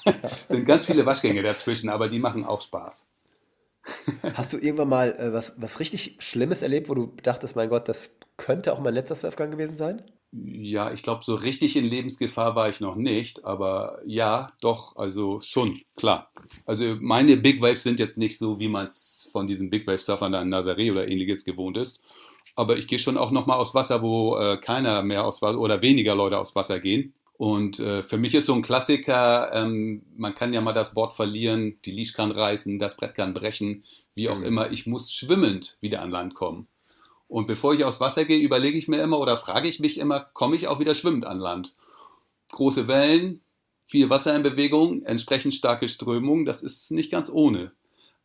sind 0.46 0.64
ganz 0.64 0.84
viele 0.84 1.06
Waschgänge 1.06 1.42
dazwischen, 1.42 1.88
aber 1.88 2.08
die 2.08 2.18
machen 2.18 2.44
auch 2.44 2.60
Spaß. 2.60 3.08
Hast 4.34 4.52
du 4.52 4.58
irgendwann 4.58 4.88
mal 4.88 5.12
äh, 5.18 5.32
was, 5.32 5.54
was 5.58 5.80
richtig 5.80 6.16
Schlimmes 6.18 6.62
erlebt, 6.62 6.88
wo 6.88 6.94
du 6.94 7.14
dachtest, 7.22 7.56
mein 7.56 7.68
Gott, 7.68 7.88
das 7.88 8.16
könnte 8.36 8.72
auch 8.72 8.80
mein 8.80 8.94
letzter 8.94 9.14
Surfgang 9.14 9.50
gewesen 9.50 9.76
sein? 9.76 10.02
Ja, 10.32 10.92
ich 10.92 11.04
glaube, 11.04 11.22
so 11.22 11.36
richtig 11.36 11.76
in 11.76 11.84
Lebensgefahr 11.84 12.56
war 12.56 12.68
ich 12.68 12.80
noch 12.80 12.96
nicht, 12.96 13.44
aber 13.44 14.00
ja, 14.04 14.48
doch, 14.60 14.96
also 14.96 15.38
schon, 15.40 15.80
klar. 15.96 16.32
Also 16.66 16.96
meine 17.00 17.36
Big 17.36 17.62
Waves 17.62 17.84
sind 17.84 18.00
jetzt 18.00 18.18
nicht 18.18 18.38
so, 18.38 18.58
wie 18.58 18.66
man 18.68 18.86
es 18.86 19.28
von 19.30 19.46
diesen 19.46 19.70
Big 19.70 19.86
Wave 19.86 19.98
Surfern 19.98 20.32
da 20.32 20.42
in 20.42 20.52
Nazaré 20.52 20.90
oder 20.90 21.06
ähnliches 21.06 21.44
gewohnt 21.44 21.76
ist. 21.76 22.00
Aber 22.56 22.76
ich 22.76 22.88
gehe 22.88 22.98
schon 22.98 23.16
auch 23.16 23.30
nochmal 23.30 23.58
aus 23.58 23.74
Wasser, 23.74 24.02
wo 24.02 24.36
äh, 24.36 24.56
keiner 24.58 25.02
mehr 25.02 25.24
aus 25.24 25.40
Wasser 25.40 25.58
oder 25.58 25.82
weniger 25.82 26.16
Leute 26.16 26.38
aus 26.38 26.56
Wasser 26.56 26.80
gehen. 26.80 27.14
Und 27.36 27.80
äh, 27.80 28.02
für 28.02 28.16
mich 28.16 28.34
ist 28.34 28.46
so 28.46 28.54
ein 28.54 28.62
Klassiker, 28.62 29.50
ähm, 29.52 30.02
man 30.16 30.34
kann 30.34 30.52
ja 30.52 30.60
mal 30.60 30.72
das 30.72 30.94
Board 30.94 31.14
verlieren, 31.14 31.78
die 31.84 31.90
Leash 31.90 32.12
kann 32.12 32.30
reißen, 32.30 32.78
das 32.78 32.96
Brett 32.96 33.16
kann 33.16 33.34
brechen, 33.34 33.84
wie 34.14 34.28
auch 34.28 34.38
mhm. 34.38 34.44
immer. 34.44 34.70
Ich 34.70 34.86
muss 34.86 35.12
schwimmend 35.12 35.76
wieder 35.80 36.00
an 36.00 36.10
Land 36.10 36.34
kommen. 36.34 36.68
Und 37.26 37.46
bevor 37.46 37.74
ich 37.74 37.84
aufs 37.84 38.00
Wasser 38.00 38.24
gehe, 38.24 38.38
überlege 38.38 38.78
ich 38.78 38.86
mir 38.86 39.02
immer 39.02 39.18
oder 39.18 39.36
frage 39.36 39.68
ich 39.68 39.80
mich 39.80 39.98
immer, 39.98 40.20
komme 40.20 40.54
ich 40.54 40.68
auch 40.68 40.78
wieder 40.78 40.94
schwimmend 40.94 41.26
an 41.26 41.40
Land? 41.40 41.74
Große 42.52 42.86
Wellen, 42.86 43.40
viel 43.86 44.10
Wasser 44.10 44.36
in 44.36 44.44
Bewegung, 44.44 45.02
entsprechend 45.02 45.54
starke 45.54 45.88
Strömung, 45.88 46.44
das 46.44 46.62
ist 46.62 46.92
nicht 46.92 47.10
ganz 47.10 47.30
ohne. 47.30 47.72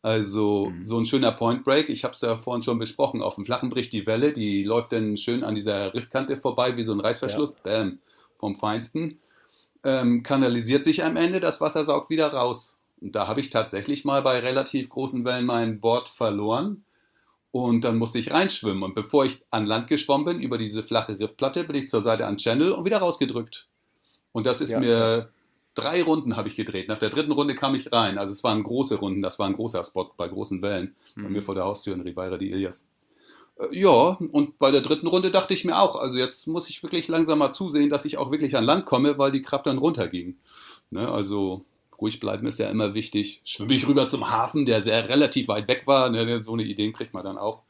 Also 0.02 0.70
mhm. 0.70 0.84
so 0.84 0.98
ein 0.98 1.04
schöner 1.04 1.32
Point 1.32 1.64
Break, 1.64 1.88
ich 1.88 2.04
habe 2.04 2.14
es 2.14 2.20
ja 2.20 2.36
vorhin 2.36 2.62
schon 2.62 2.78
besprochen, 2.78 3.22
auf 3.22 3.34
dem 3.34 3.44
Flachen 3.44 3.70
bricht 3.70 3.92
die 3.92 4.06
Welle, 4.06 4.32
die 4.32 4.62
läuft 4.62 4.92
dann 4.92 5.16
schön 5.16 5.42
an 5.42 5.56
dieser 5.56 5.92
Riffkante 5.94 6.36
vorbei, 6.36 6.76
wie 6.76 6.84
so 6.84 6.92
ein 6.92 7.00
Reißverschluss, 7.00 7.56
ja. 7.64 7.72
bam 7.72 7.98
vom 8.40 8.56
Feinsten, 8.56 9.20
ähm, 9.84 10.22
kanalisiert 10.22 10.84
sich 10.84 11.04
am 11.04 11.16
Ende, 11.16 11.40
das 11.40 11.60
Wasser 11.60 11.84
saugt 11.84 12.10
wieder 12.10 12.32
raus. 12.32 12.76
Und 13.00 13.14
da 13.14 13.28
habe 13.28 13.40
ich 13.40 13.50
tatsächlich 13.50 14.04
mal 14.04 14.22
bei 14.22 14.40
relativ 14.40 14.90
großen 14.90 15.24
Wellen 15.24 15.46
mein 15.46 15.80
Board 15.80 16.08
verloren. 16.08 16.84
Und 17.52 17.82
dann 17.82 17.96
musste 17.96 18.18
ich 18.18 18.30
reinschwimmen. 18.30 18.82
Und 18.82 18.94
bevor 18.94 19.24
ich 19.24 19.42
an 19.50 19.66
Land 19.66 19.88
geschwommen 19.88 20.24
bin, 20.24 20.40
über 20.40 20.58
diese 20.58 20.82
flache 20.82 21.18
Riffplatte, 21.18 21.64
bin 21.64 21.76
ich 21.76 21.88
zur 21.88 22.02
Seite 22.02 22.26
an 22.26 22.36
Channel 22.36 22.72
und 22.72 22.84
wieder 22.84 22.98
rausgedrückt. 22.98 23.68
Und 24.32 24.46
das 24.46 24.60
ist 24.60 24.70
ja, 24.70 24.78
mir 24.78 25.30
drei 25.74 26.02
Runden 26.02 26.36
habe 26.36 26.48
ich 26.48 26.56
gedreht. 26.56 26.88
Nach 26.88 26.98
der 26.98 27.10
dritten 27.10 27.32
Runde 27.32 27.54
kam 27.54 27.74
ich 27.74 27.92
rein. 27.92 28.18
Also 28.18 28.32
es 28.32 28.44
waren 28.44 28.62
große 28.62 28.96
Runden, 28.96 29.22
das 29.22 29.38
war 29.38 29.46
ein 29.46 29.54
großer 29.54 29.82
Spot 29.82 30.12
bei 30.16 30.28
großen 30.28 30.62
Wellen. 30.62 30.94
Mhm. 31.14 31.22
Bei 31.22 31.28
mir 31.30 31.42
vor 31.42 31.54
der 31.54 31.64
Haustür 31.64 31.94
in 31.94 32.02
Ribeira 32.02 32.36
die 32.36 32.50
Ilias. 32.50 32.86
Äh, 33.60 33.78
ja, 33.78 34.18
und 34.32 34.58
bei 34.58 34.70
der 34.70 34.80
dritten 34.80 35.06
Runde 35.06 35.30
dachte 35.30 35.54
ich 35.54 35.64
mir 35.64 35.78
auch, 35.78 35.96
also 35.96 36.18
jetzt 36.18 36.46
muss 36.46 36.68
ich 36.68 36.82
wirklich 36.82 37.08
langsam 37.08 37.38
mal 37.38 37.50
zusehen, 37.50 37.90
dass 37.90 38.04
ich 38.04 38.18
auch 38.18 38.30
wirklich 38.30 38.56
an 38.56 38.64
Land 38.64 38.86
komme, 38.86 39.18
weil 39.18 39.30
die 39.30 39.42
Kraft 39.42 39.66
dann 39.66 39.78
runterging. 39.78 40.36
Ne, 40.90 41.08
also 41.08 41.64
ruhig 42.00 42.18
bleiben 42.18 42.46
ist 42.46 42.58
ja 42.58 42.68
immer 42.68 42.94
wichtig. 42.94 43.42
Schwimme 43.44 43.74
ich 43.74 43.86
rüber 43.86 44.08
zum 44.08 44.30
Hafen, 44.30 44.66
der 44.66 44.82
sehr 44.82 45.08
relativ 45.08 45.48
weit 45.48 45.68
weg 45.68 45.82
war. 45.86 46.10
Ne, 46.10 46.40
so 46.40 46.52
eine 46.52 46.64
Idee 46.64 46.90
kriegt 46.92 47.14
man 47.14 47.24
dann 47.24 47.38
auch. 47.38 47.62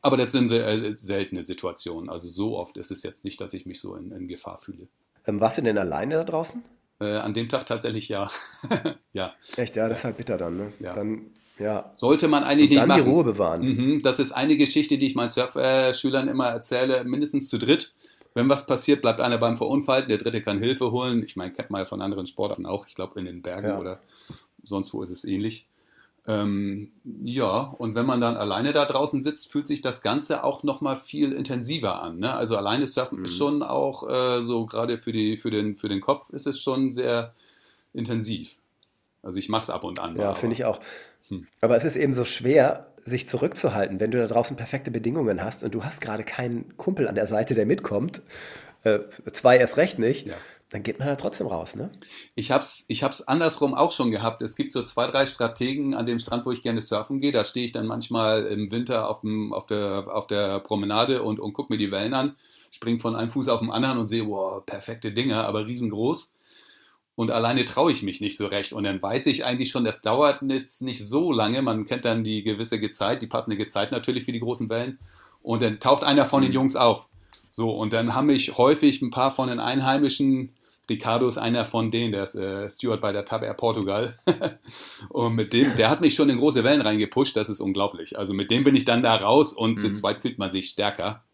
Aber 0.00 0.16
das 0.16 0.32
sind 0.32 0.52
äh, 0.52 0.94
seltene 0.96 1.42
Situationen. 1.42 2.08
Also 2.08 2.28
so 2.28 2.56
oft 2.56 2.76
ist 2.76 2.90
es 2.90 3.02
jetzt 3.02 3.24
nicht, 3.24 3.40
dass 3.40 3.52
ich 3.52 3.66
mich 3.66 3.80
so 3.80 3.94
in, 3.94 4.12
in 4.12 4.28
Gefahr 4.28 4.58
fühle. 4.58 4.88
Ähm, 5.26 5.40
warst 5.40 5.58
du 5.58 5.62
denn 5.62 5.78
alleine 5.78 6.14
da 6.16 6.24
draußen? 6.24 6.62
Äh, 7.00 7.16
an 7.16 7.34
dem 7.34 7.48
Tag 7.48 7.66
tatsächlich 7.66 8.08
ja. 8.08 8.28
ja. 9.12 9.34
Echt, 9.56 9.76
ja, 9.76 9.88
das 9.88 9.98
ist 9.98 10.04
halt 10.04 10.16
bitter 10.16 10.36
dann. 10.36 10.56
Ne? 10.56 10.72
Ja. 10.80 10.94
Dann 10.94 11.32
ja. 11.58 11.90
Sollte 11.94 12.28
man 12.28 12.44
eine 12.44 12.62
Idee 12.62 12.76
dann 12.76 12.88
machen. 12.88 13.04
die 13.04 13.10
Ruhe 13.10 13.24
bewahren. 13.24 13.62
Mhm, 13.62 14.02
das 14.02 14.18
ist 14.18 14.32
eine 14.32 14.56
Geschichte, 14.56 14.98
die 14.98 15.06
ich 15.06 15.14
meinen 15.14 15.30
Surfschülern 15.30 16.28
immer 16.28 16.46
erzähle, 16.46 17.04
mindestens 17.04 17.48
zu 17.48 17.58
dritt. 17.58 17.94
Wenn 18.34 18.48
was 18.48 18.66
passiert, 18.66 19.02
bleibt 19.02 19.20
einer 19.20 19.38
beim 19.38 19.56
Verunfallten, 19.56 20.08
der 20.08 20.18
dritte 20.18 20.42
kann 20.42 20.58
Hilfe 20.58 20.92
holen. 20.92 21.22
Ich 21.24 21.36
meine, 21.36 21.52
kennt 21.52 21.70
man 21.70 21.80
ja 21.80 21.86
von 21.86 22.00
anderen 22.00 22.26
Sportarten 22.26 22.66
auch. 22.66 22.86
Ich 22.86 22.94
glaube, 22.94 23.18
in 23.18 23.26
den 23.26 23.42
Bergen 23.42 23.68
ja. 23.68 23.78
oder 23.78 24.00
sonst 24.62 24.94
wo 24.94 25.02
ist 25.02 25.10
es 25.10 25.24
ähnlich. 25.24 25.66
Ähm, 26.28 26.92
ja, 27.24 27.74
und 27.78 27.94
wenn 27.94 28.04
man 28.04 28.20
dann 28.20 28.36
alleine 28.36 28.72
da 28.72 28.84
draußen 28.84 29.22
sitzt, 29.22 29.50
fühlt 29.50 29.66
sich 29.66 29.80
das 29.80 30.02
Ganze 30.02 30.44
auch 30.44 30.62
nochmal 30.62 30.96
viel 30.96 31.32
intensiver 31.32 32.02
an. 32.02 32.18
Ne? 32.18 32.34
Also 32.34 32.56
alleine 32.56 32.86
surfen 32.86 33.20
mhm. 33.20 33.24
ist 33.24 33.36
schon 33.36 33.62
auch 33.62 34.08
äh, 34.08 34.42
so, 34.42 34.66
gerade 34.66 34.98
für, 34.98 35.12
für, 35.38 35.50
den, 35.50 35.76
für 35.76 35.88
den 35.88 36.02
Kopf 36.02 36.28
ist 36.30 36.46
es 36.46 36.60
schon 36.60 36.92
sehr 36.92 37.34
intensiv. 37.94 38.58
Also 39.22 39.38
ich 39.38 39.48
mache 39.48 39.62
es 39.62 39.70
ab 39.70 39.84
und 39.84 40.00
an. 40.00 40.16
Ja, 40.16 40.34
finde 40.34 40.54
ich 40.54 40.66
auch. 40.66 40.78
Hm. 41.28 41.46
Aber 41.60 41.76
es 41.76 41.84
ist 41.84 41.96
eben 41.96 42.12
so 42.12 42.24
schwer, 42.24 42.88
sich 43.04 43.28
zurückzuhalten, 43.28 44.00
wenn 44.00 44.10
du 44.10 44.18
da 44.18 44.26
draußen 44.26 44.56
perfekte 44.56 44.90
Bedingungen 44.90 45.42
hast 45.42 45.64
und 45.64 45.74
du 45.74 45.84
hast 45.84 46.00
gerade 46.00 46.24
keinen 46.24 46.76
Kumpel 46.76 47.08
an 47.08 47.14
der 47.14 47.26
Seite, 47.26 47.54
der 47.54 47.66
mitkommt, 47.66 48.22
äh, 48.84 49.00
zwei 49.32 49.56
erst 49.56 49.76
recht 49.76 49.98
nicht, 49.98 50.26
ja. 50.26 50.34
dann 50.70 50.82
geht 50.82 50.98
man 50.98 51.08
da 51.08 51.16
trotzdem 51.16 51.46
raus, 51.46 51.74
ne? 51.74 51.90
Ich 52.34 52.50
hab's, 52.50 52.84
ich 52.88 53.02
hab's 53.02 53.22
andersrum 53.22 53.74
auch 53.74 53.92
schon 53.92 54.10
gehabt. 54.10 54.42
Es 54.42 54.56
gibt 54.56 54.72
so 54.72 54.82
zwei, 54.82 55.06
drei 55.10 55.26
Strategen 55.26 55.94
an 55.94 56.06
dem 56.06 56.18
Strand, 56.18 56.46
wo 56.46 56.52
ich 56.52 56.62
gerne 56.62 56.82
surfen 56.82 57.20
gehe. 57.20 57.32
Da 57.32 57.44
stehe 57.44 57.64
ich 57.64 57.72
dann 57.72 57.86
manchmal 57.86 58.46
im 58.46 58.70
Winter 58.70 59.08
auf, 59.08 59.22
dem, 59.22 59.52
auf, 59.52 59.66
der, 59.66 60.06
auf 60.08 60.26
der 60.26 60.60
Promenade 60.60 61.22
und, 61.22 61.40
und 61.40 61.54
gucke 61.54 61.72
mir 61.72 61.78
die 61.78 61.90
Wellen 61.90 62.14
an, 62.14 62.36
springe 62.70 63.00
von 63.00 63.16
einem 63.16 63.30
Fuß 63.30 63.48
auf 63.48 63.60
den 63.60 63.70
anderen 63.70 63.98
und 63.98 64.06
sehe, 64.06 64.26
wow, 64.28 64.64
perfekte 64.64 65.12
Dinger, 65.12 65.44
aber 65.44 65.66
riesengroß 65.66 66.34
und 67.18 67.32
alleine 67.32 67.64
traue 67.64 67.90
ich 67.90 68.04
mich 68.04 68.20
nicht 68.20 68.36
so 68.36 68.46
recht. 68.46 68.72
Und 68.72 68.84
dann 68.84 69.02
weiß 69.02 69.26
ich 69.26 69.44
eigentlich 69.44 69.72
schon, 69.72 69.82
das 69.82 70.02
dauert 70.02 70.40
jetzt 70.42 70.82
nicht 70.82 71.04
so 71.04 71.32
lange. 71.32 71.62
Man 71.62 71.84
kennt 71.84 72.04
dann 72.04 72.22
die 72.22 72.44
gewisse 72.44 72.78
Gezeit, 72.78 73.22
die 73.22 73.26
passende 73.26 73.56
Gezeit 73.56 73.90
natürlich 73.90 74.22
für 74.22 74.30
die 74.30 74.38
großen 74.38 74.70
Wellen. 74.70 75.00
Und 75.42 75.60
dann 75.60 75.80
taucht 75.80 76.04
einer 76.04 76.24
von 76.24 76.42
den 76.42 76.52
mhm. 76.52 76.54
Jungs 76.54 76.76
auf. 76.76 77.08
So, 77.50 77.72
und 77.72 77.92
dann 77.92 78.14
haben 78.14 78.28
mich 78.28 78.56
häufig 78.56 79.02
ein 79.02 79.10
paar 79.10 79.32
von 79.32 79.48
den 79.48 79.58
Einheimischen, 79.58 80.52
Ricardo 80.88 81.26
ist 81.26 81.38
einer 81.38 81.64
von 81.64 81.90
denen, 81.90 82.12
der 82.12 82.22
ist 82.22 82.36
äh, 82.36 82.70
Steward 82.70 83.00
bei 83.00 83.10
der 83.10 83.24
Tab 83.24 83.42
Air 83.42 83.54
Portugal. 83.54 84.16
und 85.08 85.34
mit 85.34 85.52
dem, 85.52 85.74
der 85.74 85.90
hat 85.90 86.00
mich 86.00 86.14
schon 86.14 86.30
in 86.30 86.38
große 86.38 86.62
Wellen 86.62 86.82
reingepusht, 86.82 87.36
das 87.36 87.48
ist 87.48 87.58
unglaublich. 87.58 88.16
Also 88.16 88.32
mit 88.32 88.52
dem 88.52 88.62
bin 88.62 88.76
ich 88.76 88.84
dann 88.84 89.02
da 89.02 89.16
raus 89.16 89.52
und 89.54 89.72
mhm. 89.72 89.76
zu 89.76 89.90
zweit 89.90 90.22
fühlt 90.22 90.38
man 90.38 90.52
sich 90.52 90.68
stärker. 90.68 91.24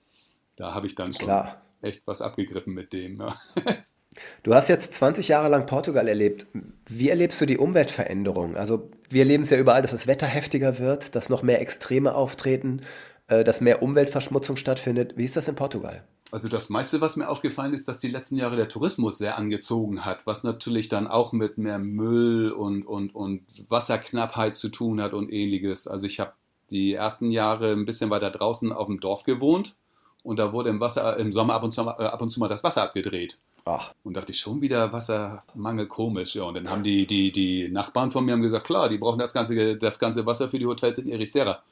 Da 0.57 0.73
habe 0.73 0.87
ich 0.87 0.95
dann 0.95 1.13
schon 1.13 1.27
Klar. 1.27 1.61
echt 1.83 2.07
was 2.07 2.23
abgegriffen 2.23 2.73
mit 2.73 2.95
dem. 2.95 3.23
Du 4.43 4.55
hast 4.55 4.69
jetzt 4.69 4.95
20 4.95 5.29
Jahre 5.29 5.49
lang 5.49 5.67
Portugal 5.67 6.09
erlebt. 6.09 6.47
Wie 6.87 7.09
erlebst 7.09 7.41
du 7.41 7.47
die 7.47 7.59
Umweltveränderung? 7.59 8.57
Also 8.57 8.91
wir 9.11 9.23
erleben 9.23 9.43
es 9.43 9.51
ja 9.51 9.59
überall, 9.59 9.83
dass 9.83 9.93
das 9.93 10.07
Wetter 10.07 10.27
heftiger 10.27 10.79
wird, 10.79 11.15
dass 11.15 11.29
noch 11.29 11.43
mehr 11.43 11.61
Extreme 11.61 12.15
auftreten, 12.15 12.83
äh, 13.29 13.45
dass 13.45 13.61
mehr 13.61 13.83
Umweltverschmutzung 13.83 14.57
stattfindet. 14.57 15.15
Wie 15.17 15.25
ist 15.25 15.37
das 15.37 15.49
in 15.49 15.55
Portugal? 15.55 16.03
Also 16.31 16.49
das 16.49 16.69
meiste, 16.69 17.01
was 17.01 17.17
mir 17.17 17.29
aufgefallen 17.29 17.75
ist, 17.75 17.87
dass 17.87 17.99
die 17.99 18.09
letzten 18.09 18.37
Jahre 18.37 18.57
der 18.57 18.69
Tourismus 18.69 19.19
sehr 19.19 19.39
angezogen 19.39 20.05
hat, 20.05 20.27
was 20.27 20.43
natürlich 20.43 20.89
dann 20.89 21.07
auch 21.07 21.33
mit 21.33 21.59
mehr 21.59 21.79
Müll 21.79 22.51
und, 22.51 22.83
und, 22.83 23.15
und 23.15 23.43
Wasserknappheit 23.69 24.57
zu 24.57 24.69
tun 24.69 25.01
hat 25.01 25.13
und 25.13 25.33
ähnliches. 25.33 25.87
Also 25.87 26.07
ich 26.07 26.19
habe 26.19 26.33
die 26.71 26.95
ersten 26.95 27.31
Jahre 27.31 27.73
ein 27.73 27.87
bisschen 27.87 28.11
weiter 28.11 28.31
draußen 28.31 28.73
auf 28.73 28.89
dem 28.89 28.99
Dorf 28.99 29.23
gewohnt 29.23 29.77
und 30.25 30.39
da 30.39 30.53
wurde 30.53 30.71
im, 30.71 30.81
Wasser, 30.81 31.17
im 31.19 31.31
Sommer 31.31 31.55
ab 31.55 31.63
und, 31.63 31.73
zu, 31.73 31.83
ab 31.83 32.21
und 32.21 32.31
zu 32.31 32.41
mal 32.41 32.49
das 32.49 32.65
Wasser 32.65 32.83
abgedreht. 32.83 33.39
Ach. 33.67 33.95
Und 34.03 34.15
dachte 34.15 34.33
ich 34.33 34.41
schon 34.41 34.61
wieder 34.61 34.93
Wassermangel 34.93 35.87
komisch. 35.87 36.35
Ja, 36.35 36.45
und 36.45 36.55
dann 36.55 36.69
haben 36.69 36.83
die, 36.83 37.07
die, 37.07 37.33
die 37.33 37.69
Nachbarn 37.69 38.11
von 38.11 38.25
mir 38.25 38.33
haben 38.33 38.43
gesagt, 38.43 38.67
klar, 38.67 38.89
die 38.89 38.99
brauchen 38.99 39.19
das 39.19 39.33
ganze, 39.33 39.77
das 39.77 39.99
ganze 39.99 40.27
Wasser 40.27 40.51
für 40.51 40.59
die 40.59 40.67
Hotels 40.67 40.99
in 40.99 41.09
Ericeira. 41.09 41.63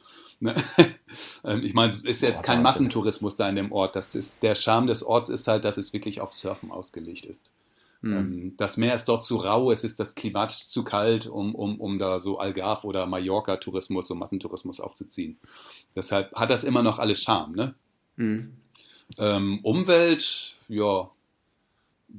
Ne? 0.40 0.54
Ähm, 1.44 1.62
ich 1.62 1.74
meine, 1.74 1.90
es 1.90 2.04
ist 2.04 2.22
jetzt 2.22 2.42
kein 2.42 2.62
Massentourismus 2.62 3.36
da 3.36 3.48
in 3.48 3.56
dem 3.56 3.70
Ort. 3.70 3.96
Das 3.96 4.14
ist, 4.14 4.42
der 4.42 4.54
Charme 4.54 4.86
des 4.86 5.02
Orts 5.02 5.28
ist 5.28 5.46
halt, 5.46 5.64
dass 5.64 5.76
es 5.76 5.92
wirklich 5.92 6.20
auf 6.20 6.32
Surfen 6.32 6.70
ausgelegt 6.70 7.26
ist. 7.26 7.52
Mhm. 8.00 8.54
Das 8.56 8.76
Meer 8.76 8.94
ist 8.94 9.04
dort 9.06 9.24
zu 9.24 9.36
rau, 9.36 9.70
es 9.70 9.84
ist 9.84 10.00
das 10.00 10.14
klimatisch 10.14 10.68
zu 10.68 10.84
kalt, 10.84 11.26
um, 11.26 11.54
um, 11.54 11.80
um 11.80 11.98
da 11.98 12.18
so 12.18 12.38
Algarve 12.38 12.86
oder 12.86 13.06
Mallorca-Tourismus, 13.06 14.08
so 14.08 14.14
Massentourismus 14.14 14.80
aufzuziehen. 14.80 15.38
Deshalb 15.94 16.32
hat 16.34 16.50
das 16.50 16.64
immer 16.64 16.82
noch 16.82 16.98
alles 16.98 17.22
Charme. 17.22 17.54
Ne? 17.54 17.74
Mhm. 18.16 18.52
Ähm, 19.18 19.60
Umwelt, 19.62 20.54
ja, 20.68 21.10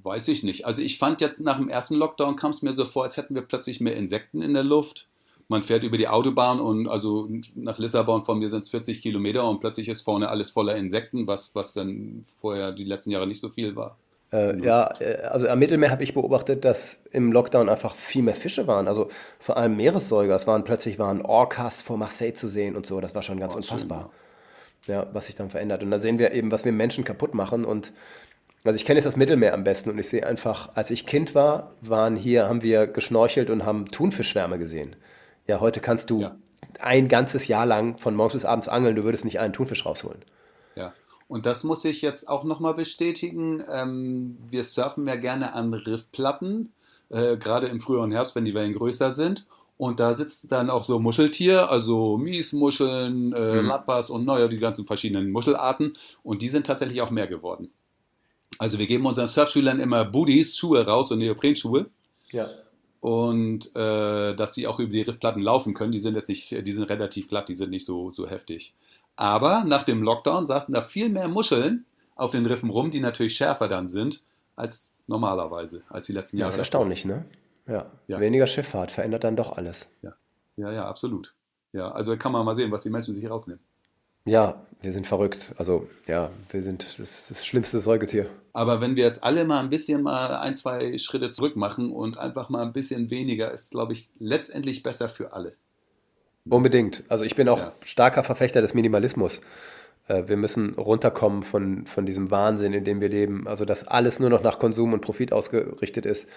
weiß 0.01 0.27
ich 0.29 0.43
nicht. 0.43 0.65
Also 0.65 0.81
ich 0.81 0.97
fand 0.97 1.21
jetzt 1.21 1.39
nach 1.41 1.57
dem 1.57 1.69
ersten 1.69 1.95
Lockdown 1.95 2.35
kam 2.35 2.51
es 2.51 2.61
mir 2.61 2.73
so 2.73 2.85
vor, 2.85 3.03
als 3.03 3.17
hätten 3.17 3.35
wir 3.35 3.43
plötzlich 3.43 3.79
mehr 3.79 3.95
Insekten 3.95 4.41
in 4.41 4.53
der 4.53 4.63
Luft. 4.63 5.07
Man 5.49 5.61
fährt 5.61 5.83
über 5.83 5.97
die 5.97 6.07
Autobahn 6.07 6.59
und 6.59 6.87
also 6.87 7.29
nach 7.55 7.77
Lissabon 7.77 8.23
von 8.23 8.39
mir 8.39 8.49
sind 8.49 8.61
es 8.61 8.69
40 8.69 9.01
Kilometer 9.01 9.47
und 9.47 9.59
plötzlich 9.59 9.89
ist 9.89 10.01
vorne 10.01 10.29
alles 10.29 10.51
voller 10.51 10.75
Insekten, 10.75 11.27
was, 11.27 11.53
was 11.53 11.73
dann 11.73 12.25
vorher 12.39 12.71
die 12.71 12.85
letzten 12.85 13.11
Jahre 13.11 13.27
nicht 13.27 13.41
so 13.41 13.49
viel 13.49 13.75
war. 13.75 13.97
Äh, 14.31 14.59
ja, 14.63 14.91
äh, 14.99 15.21
also 15.21 15.47
am 15.47 15.59
Mittelmeer 15.59 15.91
habe 15.91 16.03
ich 16.03 16.13
beobachtet, 16.15 16.65
dass 16.65 17.03
im 17.11 17.31
Lockdown 17.31 17.69
einfach 17.69 17.93
viel 17.93 18.23
mehr 18.23 18.33
Fische 18.33 18.65
waren. 18.65 18.87
Also 18.87 19.09
vor 19.37 19.57
allem 19.57 19.75
Meeressäuger. 19.77 20.35
Es 20.35 20.47
waren 20.47 20.63
plötzlich 20.63 20.97
waren 20.97 21.21
Orcas 21.21 21.83
vor 21.83 21.97
Marseille 21.97 22.33
zu 22.33 22.47
sehen 22.47 22.75
und 22.75 22.87
so. 22.87 22.99
Das 22.99 23.13
war 23.13 23.21
schon 23.21 23.39
ganz 23.39 23.53
oh, 23.53 23.57
unfassbar. 23.57 24.09
Schön, 24.85 24.95
ja, 24.95 25.07
was 25.13 25.27
sich 25.27 25.35
dann 25.35 25.51
verändert. 25.51 25.83
Und 25.83 25.91
da 25.91 25.99
sehen 25.99 26.17
wir 26.17 26.31
eben, 26.31 26.51
was 26.51 26.65
wir 26.65 26.71
Menschen 26.71 27.03
kaputt 27.03 27.35
machen. 27.35 27.63
Und 27.63 27.93
also 28.63 28.77
ich 28.77 28.85
kenne 28.85 28.97
jetzt 28.97 29.05
das 29.05 29.17
Mittelmeer 29.17 29.53
am 29.53 29.63
besten 29.63 29.89
und 29.89 29.99
ich 29.99 30.09
sehe 30.09 30.25
einfach, 30.25 30.69
als 30.75 30.89
ich 30.89 31.05
Kind 31.05 31.35
war, 31.35 31.71
waren 31.81 32.15
hier, 32.15 32.47
haben 32.47 32.61
wir 32.61 32.87
geschnorchelt 32.87 33.49
und 33.49 33.65
haben 33.65 33.91
Thunfischschwärme 33.91 34.57
gesehen. 34.57 34.95
Ja, 35.47 35.59
heute 35.59 35.81
kannst 35.81 36.09
du 36.09 36.21
ja. 36.21 36.35
ein 36.79 37.09
ganzes 37.09 37.47
Jahr 37.47 37.65
lang 37.65 37.97
von 37.97 38.15
morgens 38.15 38.33
bis 38.33 38.45
abends 38.45 38.69
angeln, 38.69 38.95
du 38.95 39.03
würdest 39.03 39.25
nicht 39.25 39.39
einen 39.39 39.53
Thunfisch 39.53 39.85
rausholen. 39.85 40.23
Ja, 40.75 40.93
und 41.27 41.45
das 41.45 41.63
muss 41.63 41.83
ich 41.83 42.01
jetzt 42.01 42.29
auch 42.29 42.43
nochmal 42.45 42.73
bestätigen. 42.73 43.63
Ähm, 43.69 44.37
wir 44.49 44.63
surfen 44.63 45.07
ja 45.07 45.15
gerne 45.15 45.53
an 45.53 45.73
Riffplatten, 45.73 46.71
äh, 47.09 47.37
gerade 47.37 47.67
im 47.67 47.81
Frühjahr 47.81 48.03
und 48.03 48.11
Herbst, 48.11 48.35
wenn 48.35 48.45
die 48.45 48.53
Wellen 48.53 48.73
größer 48.73 49.11
sind. 49.11 49.45
Und 49.77 49.99
da 49.99 50.13
sitzt 50.13 50.51
dann 50.51 50.69
auch 50.69 50.83
so 50.83 50.99
Muscheltier, 50.99 51.69
also 51.69 52.17
Miesmuscheln, 52.17 53.33
äh, 53.33 53.61
mhm. 53.61 53.67
Lappas 53.67 54.09
und 54.09 54.25
naja, 54.25 54.47
die 54.47 54.59
ganzen 54.59 54.85
verschiedenen 54.85 55.31
Muschelarten. 55.31 55.97
Und 56.21 56.41
die 56.41 56.49
sind 56.49 56.67
tatsächlich 56.67 57.01
auch 57.01 57.11
mehr 57.11 57.27
geworden. 57.27 57.71
Also 58.59 58.79
wir 58.79 58.87
geben 58.87 59.05
unseren 59.05 59.27
Surfschülern 59.27 59.79
immer 59.79 60.05
Booties, 60.05 60.57
Schuhe 60.57 60.85
raus 60.85 61.11
und 61.11 61.19
Neoprenschuhe. 61.19 61.87
Ja. 62.31 62.49
Und 62.99 63.75
äh, 63.75 64.33
dass 64.35 64.55
sie 64.55 64.67
auch 64.67 64.79
über 64.79 64.91
die 64.91 65.01
Riffplatten 65.01 65.41
laufen 65.41 65.73
können. 65.73 65.91
Die 65.91 65.99
sind 65.99 66.15
jetzt 66.15 66.29
nicht, 66.29 66.49
die 66.65 66.71
sind 66.71 66.89
relativ 66.89 67.27
glatt, 67.27 67.49
die 67.49 67.55
sind 67.55 67.69
nicht 67.69 67.85
so, 67.85 68.11
so 68.11 68.29
heftig. 68.29 68.73
Aber 69.15 69.63
nach 69.65 69.83
dem 69.83 70.01
Lockdown 70.01 70.45
saßen 70.45 70.73
da 70.73 70.81
viel 70.81 71.09
mehr 71.09 71.27
Muscheln 71.27 71.85
auf 72.15 72.31
den 72.31 72.45
Riffen 72.45 72.69
rum, 72.69 72.91
die 72.91 72.99
natürlich 72.99 73.35
schärfer 73.35 73.67
dann 73.67 73.87
sind 73.87 74.23
als 74.55 74.93
normalerweise, 75.07 75.83
als 75.89 76.07
die 76.07 76.13
letzten 76.13 76.37
Jahre. 76.37 76.49
Ja, 76.49 76.53
ist 76.53 76.59
erstaunlich, 76.59 77.05
ne? 77.05 77.25
Ja. 77.67 77.91
ja. 78.07 78.19
Weniger 78.19 78.47
Schifffahrt 78.47 78.91
verändert 78.91 79.23
dann 79.23 79.35
doch 79.35 79.57
alles. 79.57 79.89
Ja. 80.01 80.13
ja, 80.57 80.71
ja, 80.71 80.85
absolut. 80.85 81.33
Ja, 81.71 81.91
also 81.91 82.15
kann 82.17 82.31
man 82.31 82.45
mal 82.45 82.55
sehen, 82.55 82.71
was 82.71 82.83
die 82.83 82.89
Menschen 82.89 83.15
sich 83.15 83.29
rausnehmen. 83.29 83.63
Ja, 84.25 84.65
wir 84.81 84.91
sind 84.91 85.07
verrückt. 85.07 85.51
Also 85.57 85.87
ja, 86.07 86.29
wir 86.49 86.61
sind 86.61 86.99
das, 86.99 87.27
das 87.27 87.45
schlimmste 87.45 87.79
Säugetier. 87.79 88.29
Aber 88.53 88.81
wenn 88.81 88.95
wir 88.95 89.03
jetzt 89.03 89.23
alle 89.23 89.45
mal 89.45 89.59
ein 89.59 89.69
bisschen 89.69 90.03
mal 90.03 90.35
ein, 90.35 90.55
zwei 90.55 90.97
Schritte 90.97 91.31
zurück 91.31 91.55
machen 91.55 91.91
und 91.91 92.17
einfach 92.17 92.49
mal 92.49 92.61
ein 92.61 92.73
bisschen 92.73 93.09
weniger, 93.09 93.51
ist, 93.51 93.71
glaube 93.71 93.93
ich, 93.93 94.11
letztendlich 94.19 94.83
besser 94.83 95.09
für 95.09 95.33
alle. 95.33 95.55
Unbedingt. 96.47 97.03
Also 97.09 97.23
ich 97.23 97.35
bin 97.35 97.49
auch 97.49 97.59
ja. 97.59 97.73
starker 97.81 98.23
Verfechter 98.23 98.61
des 98.61 98.73
Minimalismus. 98.73 99.41
Äh, 100.07 100.23
wir 100.27 100.37
müssen 100.37 100.73
runterkommen 100.75 101.43
von, 101.43 101.85
von 101.87 102.05
diesem 102.05 102.29
Wahnsinn, 102.31 102.73
in 102.73 102.83
dem 102.83 103.01
wir 103.01 103.09
leben. 103.09 103.47
Also 103.47 103.65
dass 103.65 103.87
alles 103.87 104.19
nur 104.19 104.29
noch 104.29 104.43
nach 104.43 104.59
Konsum 104.59 104.93
und 104.93 105.01
Profit 105.01 105.33
ausgerichtet 105.33 106.05
ist, 106.05 106.27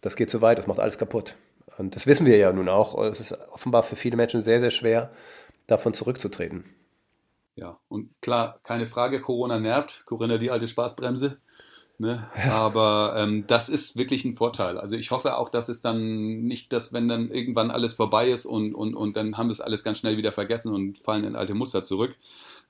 das 0.00 0.16
geht 0.16 0.30
zu 0.30 0.42
weit, 0.42 0.58
das 0.58 0.66
macht 0.66 0.80
alles 0.80 0.98
kaputt. 0.98 1.36
Und 1.78 1.96
das 1.96 2.06
wissen 2.06 2.26
wir 2.26 2.36
ja 2.36 2.52
nun 2.52 2.68
auch. 2.68 3.02
Es 3.04 3.20
ist 3.20 3.38
offenbar 3.52 3.82
für 3.82 3.96
viele 3.96 4.16
Menschen 4.16 4.42
sehr, 4.42 4.60
sehr 4.60 4.70
schwer, 4.70 5.10
davon 5.68 5.94
zurückzutreten. 5.94 6.64
Ja, 7.54 7.78
und 7.88 8.10
klar, 8.20 8.60
keine 8.62 8.86
Frage, 8.86 9.20
Corona 9.20 9.58
nervt. 9.58 10.04
Corinna, 10.06 10.38
die 10.38 10.50
alte 10.50 10.66
Spaßbremse. 10.66 11.38
Ne? 11.98 12.28
Aber 12.50 13.14
ähm, 13.16 13.46
das 13.46 13.68
ist 13.68 13.96
wirklich 13.96 14.24
ein 14.24 14.34
Vorteil. 14.34 14.78
Also 14.78 14.96
ich 14.96 15.10
hoffe 15.10 15.36
auch, 15.36 15.48
dass 15.50 15.68
es 15.68 15.80
dann 15.80 16.42
nicht, 16.42 16.72
dass 16.72 16.92
wenn 16.92 17.06
dann 17.06 17.30
irgendwann 17.30 17.70
alles 17.70 17.94
vorbei 17.94 18.30
ist 18.30 18.46
und, 18.46 18.74
und, 18.74 18.94
und 18.94 19.14
dann 19.14 19.36
haben 19.36 19.48
das 19.48 19.60
alles 19.60 19.84
ganz 19.84 19.98
schnell 19.98 20.16
wieder 20.16 20.32
vergessen 20.32 20.74
und 20.74 20.98
fallen 20.98 21.24
in 21.24 21.36
alte 21.36 21.54
Muster 21.54 21.84
zurück. 21.84 22.16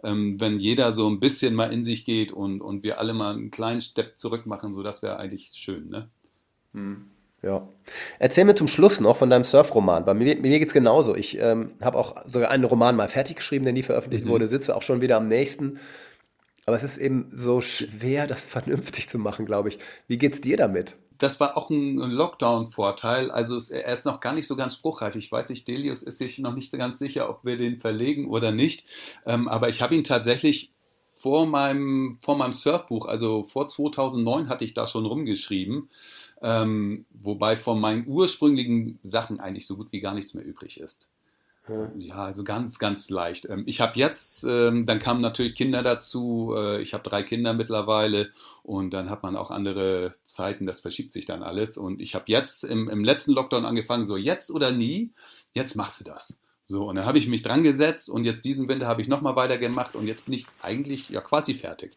Ähm, 0.02 0.40
wenn 0.40 0.58
jeder 0.58 0.92
so 0.92 1.08
ein 1.08 1.20
bisschen 1.20 1.54
mal 1.54 1.72
in 1.72 1.84
sich 1.84 2.04
geht 2.04 2.32
und, 2.32 2.60
und 2.60 2.82
wir 2.82 2.98
alle 2.98 3.14
mal 3.14 3.34
einen 3.34 3.50
kleinen 3.50 3.80
Step 3.80 4.18
zurück 4.18 4.44
machen, 4.44 4.72
so 4.72 4.82
das 4.82 5.02
wäre 5.02 5.18
eigentlich 5.18 5.52
schön. 5.54 5.88
Ne? 5.88 6.10
Hm. 6.74 7.10
Ja. 7.42 7.68
Erzähl 8.20 8.44
mir 8.44 8.54
zum 8.54 8.68
Schluss 8.68 9.00
noch 9.00 9.16
von 9.16 9.28
deinem 9.28 9.42
Surfroman. 9.42 10.04
Bei 10.04 10.14
mir, 10.14 10.36
mir 10.36 10.58
geht 10.58 10.68
es 10.68 10.74
genauso. 10.74 11.16
Ich 11.16 11.38
ähm, 11.40 11.72
habe 11.82 11.98
auch 11.98 12.16
sogar 12.32 12.50
einen 12.50 12.64
Roman 12.64 12.94
mal 12.94 13.08
fertig 13.08 13.36
geschrieben, 13.36 13.64
der 13.64 13.72
nie 13.72 13.82
veröffentlicht 13.82 14.24
mhm. 14.24 14.30
wurde, 14.30 14.48
sitze 14.48 14.76
auch 14.76 14.82
schon 14.82 15.00
wieder 15.00 15.16
am 15.16 15.26
nächsten. 15.26 15.80
Aber 16.66 16.76
es 16.76 16.84
ist 16.84 16.98
eben 16.98 17.32
so 17.34 17.60
schwer, 17.60 18.28
das 18.28 18.42
vernünftig 18.44 19.08
zu 19.08 19.18
machen, 19.18 19.44
glaube 19.44 19.70
ich. 19.70 19.78
Wie 20.06 20.18
geht's 20.18 20.40
dir 20.40 20.56
damit? 20.56 20.96
Das 21.18 21.40
war 21.40 21.56
auch 21.56 21.70
ein 21.70 21.96
Lockdown-Vorteil. 21.96 23.30
Also 23.30 23.56
es, 23.56 23.70
er 23.70 23.92
ist 23.92 24.06
noch 24.06 24.20
gar 24.20 24.32
nicht 24.32 24.46
so 24.46 24.56
ganz 24.56 24.74
spruchreif. 24.74 25.16
Ich 25.16 25.30
weiß 25.30 25.50
nicht, 25.50 25.66
Delius 25.66 26.02
ist 26.02 26.18
sich 26.18 26.38
noch 26.38 26.54
nicht 26.54 26.70
so 26.70 26.78
ganz 26.78 26.98
sicher, 26.98 27.28
ob 27.28 27.44
wir 27.44 27.56
den 27.56 27.78
verlegen 27.78 28.28
oder 28.28 28.52
nicht. 28.52 28.86
Ähm, 29.26 29.48
aber 29.48 29.68
ich 29.68 29.82
habe 29.82 29.94
ihn 29.94 30.04
tatsächlich 30.04 30.72
vor 31.22 31.46
meinem, 31.46 32.18
vor 32.20 32.36
meinem 32.36 32.52
Surfbuch, 32.52 33.06
also 33.06 33.44
vor 33.44 33.68
2009 33.68 34.48
hatte 34.48 34.64
ich 34.64 34.74
da 34.74 34.88
schon 34.88 35.06
rumgeschrieben. 35.06 35.88
Ähm, 36.42 37.06
wobei 37.10 37.56
von 37.56 37.80
meinen 37.80 38.06
ursprünglichen 38.06 38.98
Sachen 39.02 39.38
eigentlich 39.38 39.66
so 39.66 39.76
gut 39.76 39.92
wie 39.92 40.00
gar 40.00 40.14
nichts 40.14 40.34
mehr 40.34 40.44
übrig 40.44 40.80
ist. 40.80 41.08
Ja, 41.68 41.92
ja 41.96 42.14
also 42.16 42.42
ganz, 42.42 42.78
ganz 42.80 43.08
leicht. 43.10 43.48
Ähm, 43.48 43.62
ich 43.66 43.80
habe 43.80 43.92
jetzt, 43.96 44.44
ähm, 44.44 44.84
dann 44.84 44.98
kamen 44.98 45.20
natürlich 45.20 45.54
Kinder 45.54 45.82
dazu. 45.82 46.52
Äh, 46.56 46.82
ich 46.82 46.94
habe 46.94 47.08
drei 47.08 47.22
Kinder 47.22 47.54
mittlerweile 47.54 48.30
und 48.64 48.92
dann 48.92 49.08
hat 49.08 49.22
man 49.22 49.36
auch 49.36 49.50
andere 49.50 50.10
Zeiten, 50.24 50.66
das 50.66 50.80
verschiebt 50.80 51.12
sich 51.12 51.26
dann 51.26 51.42
alles. 51.44 51.78
Und 51.78 52.00
ich 52.00 52.14
habe 52.16 52.24
jetzt 52.26 52.64
im, 52.64 52.88
im 52.88 53.04
letzten 53.04 53.32
Lockdown 53.32 53.64
angefangen, 53.64 54.04
so 54.04 54.16
jetzt 54.16 54.50
oder 54.50 54.72
nie, 54.72 55.12
jetzt 55.54 55.76
machst 55.76 56.00
du 56.00 56.04
das. 56.04 56.40
So, 56.64 56.88
und 56.88 56.96
dann 56.96 57.06
habe 57.06 57.18
ich 57.18 57.28
mich 57.28 57.42
dran 57.42 57.62
gesetzt 57.62 58.08
und 58.08 58.24
jetzt 58.24 58.44
diesen 58.44 58.68
Winter 58.68 58.86
habe 58.86 59.02
ich 59.02 59.08
nochmal 59.08 59.36
weitergemacht 59.36 59.94
und 59.94 60.06
jetzt 60.06 60.24
bin 60.26 60.34
ich 60.34 60.46
eigentlich 60.60 61.08
ja 61.10 61.20
quasi 61.20 61.54
fertig. 61.54 61.92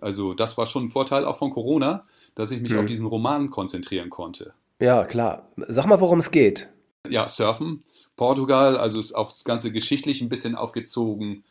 Also 0.00 0.34
das 0.34 0.56
war 0.56 0.66
schon 0.66 0.86
ein 0.86 0.90
Vorteil 0.90 1.24
auch 1.24 1.36
von 1.36 1.50
Corona, 1.50 2.02
dass 2.34 2.50
ich 2.50 2.60
mich 2.60 2.72
Mhm. 2.72 2.78
auf 2.80 2.86
diesen 2.86 3.06
Roman 3.06 3.50
konzentrieren 3.50 4.10
konnte. 4.10 4.54
Ja, 4.80 5.04
klar. 5.04 5.48
Sag 5.56 5.86
mal, 5.86 6.00
worum 6.00 6.18
es 6.18 6.30
geht. 6.30 6.68
Ja, 7.08 7.28
Surfen, 7.28 7.84
Portugal, 8.16 8.76
also 8.76 8.98
ist 8.98 9.14
auch 9.14 9.30
das 9.30 9.44
Ganze 9.44 9.70
geschichtlich 9.72 10.20
ein 10.22 10.28
bisschen 10.28 10.54
aufgezogen. 10.56 11.44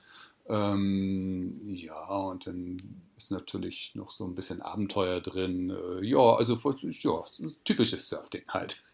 Ähm, 0.50 1.62
ja, 1.70 2.06
und 2.06 2.48
dann 2.48 2.82
ist 3.16 3.32
natürlich 3.32 3.94
noch 3.96 4.10
so 4.10 4.26
ein 4.26 4.36
bisschen 4.36 4.62
Abenteuer 4.62 5.22
drin. 5.22 5.70
Äh, 5.70 6.06
ja, 6.06 6.36
also 6.36 6.60
ja, 6.82 7.24
typisches 7.64 8.10
Surfding 8.10 8.42
halt. 8.50 8.84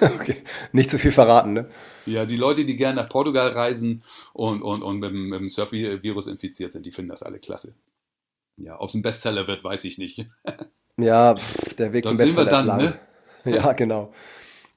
okay. 0.00 0.42
Nicht 0.72 0.90
zu 0.90 0.98
viel 0.98 1.12
verraten, 1.12 1.52
ne? 1.54 1.70
Ja, 2.06 2.26
die 2.26 2.36
Leute, 2.36 2.64
die 2.64 2.76
gerne 2.76 3.02
nach 3.02 3.08
Portugal 3.08 3.48
reisen 3.50 4.02
und, 4.32 4.62
und, 4.62 4.82
und 4.82 4.98
mit, 4.98 5.10
dem- 5.10 5.28
mit 5.30 5.40
dem 5.40 5.48
Surf-Virus 5.48 6.26
infiziert 6.26 6.72
sind, 6.72 6.84
die 6.84 6.92
finden 6.92 7.10
das 7.10 7.22
alle 7.22 7.38
klasse. 7.38 7.74
Ja, 8.56 8.80
ob 8.80 8.88
es 8.88 8.94
ein 8.94 9.02
Bestseller 9.02 9.46
wird, 9.46 9.64
weiß 9.64 9.84
ich 9.84 9.98
nicht. 9.98 10.26
Ja, 10.96 11.34
der 11.76 11.92
Weg 11.92 12.06
zum 12.06 12.16
Bestseller 12.16 12.46
ist 12.46 12.52
dann, 12.52 12.66
lang. 12.68 12.94
Ja, 13.44 13.72
genau. 13.72 14.12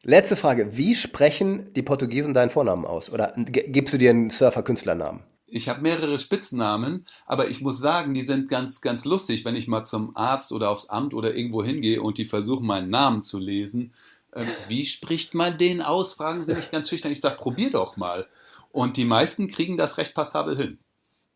Letzte 0.02 0.36
Frage. 0.36 0.76
Wie 0.76 0.96
sprechen 0.96 1.72
die 1.76 1.84
Portugiesen 1.84 2.34
deinen 2.34 2.50
Vornamen 2.50 2.86
aus? 2.86 3.12
Oder 3.12 3.34
gibst 3.38 3.94
du 3.94 4.00
dir 4.00 4.10
einen 4.10 4.32
Surfer-Künstlernamen? 4.32 5.22
Ich 5.46 5.70
habe 5.70 5.82
mehrere 5.82 6.18
Spitznamen, 6.18 7.06
aber 7.26 7.50
ich 7.50 7.62
muss 7.62 7.80
sagen, 7.80 8.14
die 8.14 8.22
sind 8.22 8.50
ganz, 8.50 8.82
ganz 8.82 9.06
lustig, 9.06 9.46
wenn 9.46 9.56
ich 9.56 9.68
mal 9.68 9.84
zum 9.84 10.16
Arzt 10.18 10.52
oder 10.52 10.72
aufs 10.72 10.90
Amt 10.90 11.14
oder 11.14 11.36
irgendwo 11.36 11.64
hingehe 11.64 12.02
und 12.02 12.18
die 12.18 12.26
versuchen, 12.26 12.66
meinen 12.66 12.90
Namen 12.90 13.22
zu 13.22 13.38
lesen. 13.38 13.94
Ähm, 14.34 14.48
wie 14.68 14.86
spricht 14.86 15.36
man 15.36 15.58
den 15.58 15.82
aus? 15.82 16.14
Fragen 16.14 16.44
sie 16.44 16.54
mich 16.54 16.72
ganz 16.72 16.90
schüchtern. 16.90 17.12
Ich 17.12 17.22
sage, 17.22 17.38
probier 17.38 17.70
doch 17.70 17.96
mal. 17.96 18.28
Und 18.72 18.98
die 18.98 19.06
meisten 19.06 19.48
kriegen 19.48 19.78
das 19.78 19.98
recht 19.98 20.14
passabel 20.14 20.58
hin. 20.58 20.80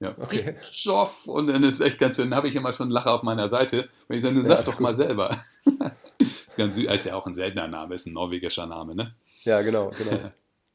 Ja, 0.02 0.14
Okay. 0.18 0.56
Fritjof. 0.62 1.28
Und 1.28 1.48
dann 1.48 1.64
ist 1.64 1.76
es 1.76 1.82
echt 1.82 2.00
ganz 2.00 2.16
schön, 2.16 2.30
dann 2.32 2.38
habe 2.38 2.48
ich 2.48 2.56
immer 2.56 2.74
schon 2.74 2.86
einen 2.86 2.92
Lacher 2.92 3.14
auf 3.14 3.24
meiner 3.24 3.48
Seite, 3.50 3.88
wenn 4.08 4.18
ich 4.18 4.24
sage, 4.24 4.38
Ja, 4.40 4.44
sag 4.46 4.66
doch 4.66 4.74
gut. 4.74 4.82
mal 4.82 4.96
selber. 4.96 5.38
ist, 6.18 6.58
ganz 6.58 6.76
süß. 6.76 6.86
ist 6.92 7.06
ja 7.06 7.16
auch 7.16 7.28
ein 7.28 7.34
seltener 7.34 7.68
Name, 7.68 7.94
ist 7.96 8.08
ein 8.08 8.14
norwegischer 8.14 8.66
Name, 8.66 8.96
ne? 8.96 9.14
Ja, 9.44 9.62
genau, 9.62 9.92
genau. 9.98 10.20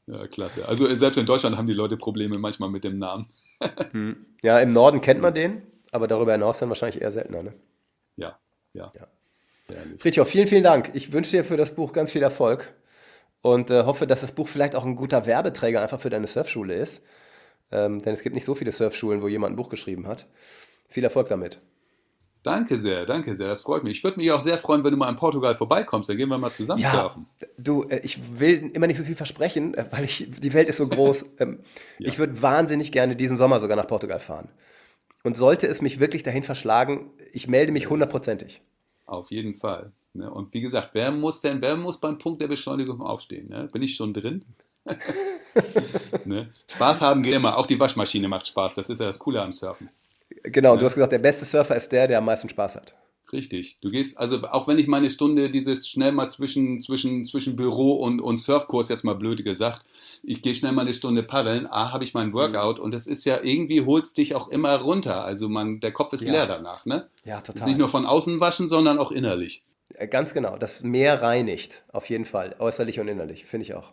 Ja, 0.09 0.25
klasse. 0.27 0.65
Also 0.65 0.93
selbst 0.95 1.17
in 1.17 1.25
Deutschland 1.25 1.57
haben 1.57 1.67
die 1.67 1.73
Leute 1.73 1.97
Probleme 1.97 2.37
manchmal 2.39 2.69
mit 2.69 2.85
dem 2.85 2.97
Namen. 2.97 3.27
Ja, 4.41 4.59
im 4.59 4.69
Norden 4.69 5.01
kennt 5.01 5.19
man 5.21 5.33
den, 5.33 5.63
aber 5.91 6.07
darüber 6.07 6.31
hinaus 6.31 6.59
dann 6.59 6.69
wahrscheinlich 6.69 7.01
eher 7.01 7.11
seltener. 7.11 7.43
Ne? 7.43 7.53
Ja, 8.15 8.37
ja. 8.73 8.91
Ja. 8.95 9.07
Fritjof, 9.97 10.29
vielen, 10.29 10.47
vielen 10.47 10.63
Dank. 10.63 10.91
Ich 10.93 11.11
wünsche 11.11 11.31
dir 11.31 11.43
für 11.43 11.57
das 11.57 11.75
Buch 11.75 11.91
ganz 11.91 12.11
viel 12.11 12.21
Erfolg 12.23 12.73
und 13.41 13.69
äh, 13.69 13.83
hoffe, 13.83 14.07
dass 14.07 14.21
das 14.21 14.31
Buch 14.31 14.47
vielleicht 14.47 14.75
auch 14.75 14.85
ein 14.85 14.95
guter 14.95 15.25
Werbeträger 15.25 15.81
einfach 15.81 15.99
für 15.99 16.09
deine 16.09 16.27
Surfschule 16.27 16.73
ist. 16.73 17.01
Ähm, 17.71 18.01
denn 18.01 18.13
es 18.13 18.21
gibt 18.21 18.35
nicht 18.35 18.45
so 18.45 18.55
viele 18.55 18.71
Surfschulen, 18.71 19.21
wo 19.21 19.27
jemand 19.27 19.53
ein 19.53 19.55
Buch 19.55 19.69
geschrieben 19.69 20.07
hat. 20.07 20.27
Viel 20.87 21.03
Erfolg 21.03 21.27
damit. 21.27 21.59
Danke 22.43 22.77
sehr, 22.77 23.05
danke 23.05 23.35
sehr, 23.35 23.49
das 23.49 23.61
freut 23.61 23.83
mich. 23.83 23.97
Ich 23.97 24.03
würde 24.05 24.19
mich 24.19 24.31
auch 24.31 24.39
sehr 24.39 24.57
freuen, 24.57 24.81
wenn 24.83 24.91
du 24.91 24.97
mal 24.97 25.09
in 25.09 25.17
Portugal 25.17 25.55
vorbeikommst, 25.55 26.09
dann 26.09 26.15
gehen 26.15 26.29
wir 26.29 26.37
mal 26.37 26.51
zusammen 26.51 26.81
surfen. 26.81 27.25
du, 27.57 27.83
äh, 27.83 27.99
ich 28.03 28.39
will 28.39 28.71
immer 28.73 28.87
nicht 28.87 28.97
so 28.97 29.03
viel 29.03 29.15
versprechen, 29.15 29.73
äh, 29.73 29.85
weil 29.91 30.05
ich, 30.05 30.29
die 30.29 30.53
Welt 30.53 30.69
ist 30.69 30.77
so 30.77 30.87
groß. 30.87 31.25
ähm, 31.39 31.59
Ja. 31.99 32.07
Ich 32.07 32.19
würde 32.19 32.41
wahnsinnig 32.41 32.93
gerne 32.93 33.17
diesen 33.17 33.35
Sommer 33.35 33.59
sogar 33.59 33.75
nach 33.75 33.87
Portugal 33.87 34.19
fahren. 34.19 34.49
Und 35.23 35.35
sollte 35.35 35.67
es 35.67 35.81
mich 35.81 35.99
wirklich 35.99 36.23
dahin 36.23 36.43
verschlagen, 36.43 37.11
ich 37.33 37.49
melde 37.49 37.73
mich 37.73 37.89
hundertprozentig. 37.89 38.61
Auf 39.05 39.29
jeden 39.29 39.55
Fall. 39.55 39.91
Ne? 40.13 40.31
Und 40.31 40.53
wie 40.53 40.61
gesagt, 40.61 40.91
wer 40.93 41.11
muss 41.11 41.41
denn, 41.41 41.61
wer 41.61 41.75
muss 41.75 41.99
beim 41.99 42.17
Punkt 42.17 42.41
der 42.41 42.47
Beschleunigung 42.47 43.01
aufstehen? 43.01 43.49
Ne? 43.49 43.67
Bin 43.71 43.81
ich 43.81 43.95
schon 43.95 44.13
drin? 44.13 44.45
ne? 46.25 46.49
Spaß 46.67 47.01
haben 47.01 47.23
geht 47.23 47.33
immer, 47.33 47.57
auch 47.57 47.65
die 47.65 47.79
Waschmaschine 47.79 48.27
macht 48.27 48.47
Spaß, 48.47 48.75
das 48.75 48.89
ist 48.89 48.99
ja 48.99 49.05
das 49.07 49.19
Coole 49.19 49.41
am 49.41 49.51
Surfen. 49.51 49.89
Genau, 50.43 50.73
Ja. 50.73 50.79
du 50.79 50.85
hast 50.85 50.95
gesagt, 50.95 51.11
der 51.11 51.19
beste 51.19 51.45
Surfer 51.45 51.75
ist 51.75 51.91
der, 51.91 52.07
der 52.07 52.19
am 52.19 52.25
meisten 52.25 52.49
Spaß 52.49 52.75
hat. 52.75 52.93
Richtig. 53.33 53.79
Du 53.81 53.91
gehst, 53.91 54.17
also 54.17 54.41
auch 54.43 54.69
wenn 54.69 54.79
ich 54.79 54.87
meine 54.87 55.09
Stunde 55.09 55.49
dieses 55.49 55.85
schnell 55.89 56.13
mal 56.13 56.29
zwischen, 56.29 56.79
zwischen, 56.81 57.25
zwischen 57.25 57.57
Büro 57.57 57.95
und, 57.95 58.21
und 58.21 58.37
Surfkurs, 58.37 58.87
jetzt 58.87 59.03
mal 59.03 59.15
blöd 59.15 59.43
gesagt, 59.43 59.83
ich 60.23 60.41
gehe 60.41 60.55
schnell 60.55 60.71
mal 60.71 60.83
eine 60.83 60.93
Stunde 60.93 61.23
paddeln, 61.23 61.67
A, 61.67 61.91
habe 61.91 62.05
ich 62.05 62.13
mein 62.13 62.31
Workout 62.31 62.79
und 62.79 62.93
das 62.93 63.05
ist 63.05 63.25
ja 63.25 63.41
irgendwie, 63.43 63.85
holst 63.85 64.17
dich 64.17 64.33
auch 64.33 64.47
immer 64.47 64.75
runter. 64.77 65.25
Also 65.25 65.49
man, 65.49 65.81
der 65.81 65.91
Kopf 65.91 66.13
ist 66.13 66.23
Ja. 66.23 66.31
leer 66.31 66.45
danach, 66.45 66.85
ne? 66.85 67.07
Ja, 67.25 67.39
Das 67.41 67.49
ist 67.49 67.55
total. 67.55 67.67
nicht 67.67 67.77
nur 67.79 67.89
von 67.89 68.05
außen 68.05 68.39
waschen, 68.39 68.69
sondern 68.69 68.97
auch 68.97 69.11
innerlich. 69.11 69.61
Äh, 69.95 70.07
Ganz 70.07 70.33
genau, 70.33 70.57
das 70.57 70.83
Meer 70.83 71.21
reinigt, 71.21 71.83
auf 71.91 72.09
jeden 72.09 72.23
Fall, 72.25 72.55
äußerlich 72.59 73.01
und 73.01 73.09
innerlich, 73.09 73.45
finde 73.45 73.65
ich 73.65 73.73
auch. 73.73 73.91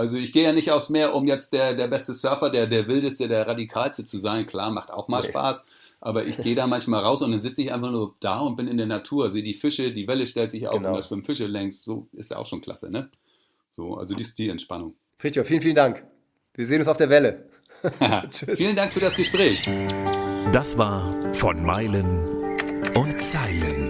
Also 0.00 0.16
ich 0.16 0.32
gehe 0.32 0.44
ja 0.44 0.52
nicht 0.54 0.70
aufs 0.70 0.88
Meer, 0.88 1.14
um 1.14 1.26
jetzt 1.26 1.52
der, 1.52 1.74
der 1.74 1.86
beste 1.86 2.14
Surfer, 2.14 2.48
der, 2.48 2.66
der 2.66 2.88
wildeste, 2.88 3.28
der 3.28 3.46
radikalste 3.46 4.04
zu 4.06 4.16
sein. 4.16 4.46
Klar, 4.46 4.70
macht 4.70 4.90
auch 4.90 5.08
mal 5.08 5.20
Nee. 5.20 5.28
Spaß. 5.28 5.66
Aber 6.00 6.24
ich 6.24 6.38
gehe 6.38 6.54
da 6.54 6.66
manchmal 6.66 7.02
raus 7.02 7.20
und 7.20 7.32
dann 7.32 7.42
sitze 7.42 7.60
ich 7.60 7.70
einfach 7.70 7.90
nur 7.90 8.14
da 8.20 8.38
und 8.38 8.56
bin 8.56 8.66
in 8.66 8.78
der 8.78 8.86
Natur, 8.86 9.28
sehe 9.28 9.42
die 9.42 9.52
Fische, 9.52 9.92
die 9.92 10.08
Welle 10.08 10.26
stellt 10.26 10.50
sich 10.50 10.66
auf 10.66 10.72
Genau. 10.74 10.88
und 10.88 10.96
da 10.96 11.02
schwimmen 11.02 11.22
Fische 11.24 11.46
längs. 11.46 11.84
So 11.84 12.06
ist 12.14 12.30
ja 12.30 12.38
auch 12.38 12.46
schon 12.46 12.62
klasse, 12.62 12.90
ne? 12.90 13.10
So, 13.68 13.96
also 13.96 14.14
die 14.14 14.22
ist 14.22 14.38
die 14.38 14.48
Entspannung. 14.48 14.94
Fritjof, 15.18 15.46
vielen, 15.46 15.60
vielen 15.60 15.74
Dank. 15.74 16.02
Wir 16.54 16.66
sehen 16.66 16.78
uns 16.78 16.88
auf 16.88 16.96
der 16.96 17.10
Welle. 17.10 17.50
Tschüss. 18.30 18.58
Vielen 18.58 18.76
Dank 18.76 18.92
für 18.94 19.00
das 19.00 19.14
Gespräch. 19.16 19.62
Das 20.52 20.78
war 20.78 21.12
von 21.34 21.62
Meilen 21.62 22.56
und 22.96 23.20
Zeilen. 23.20 23.89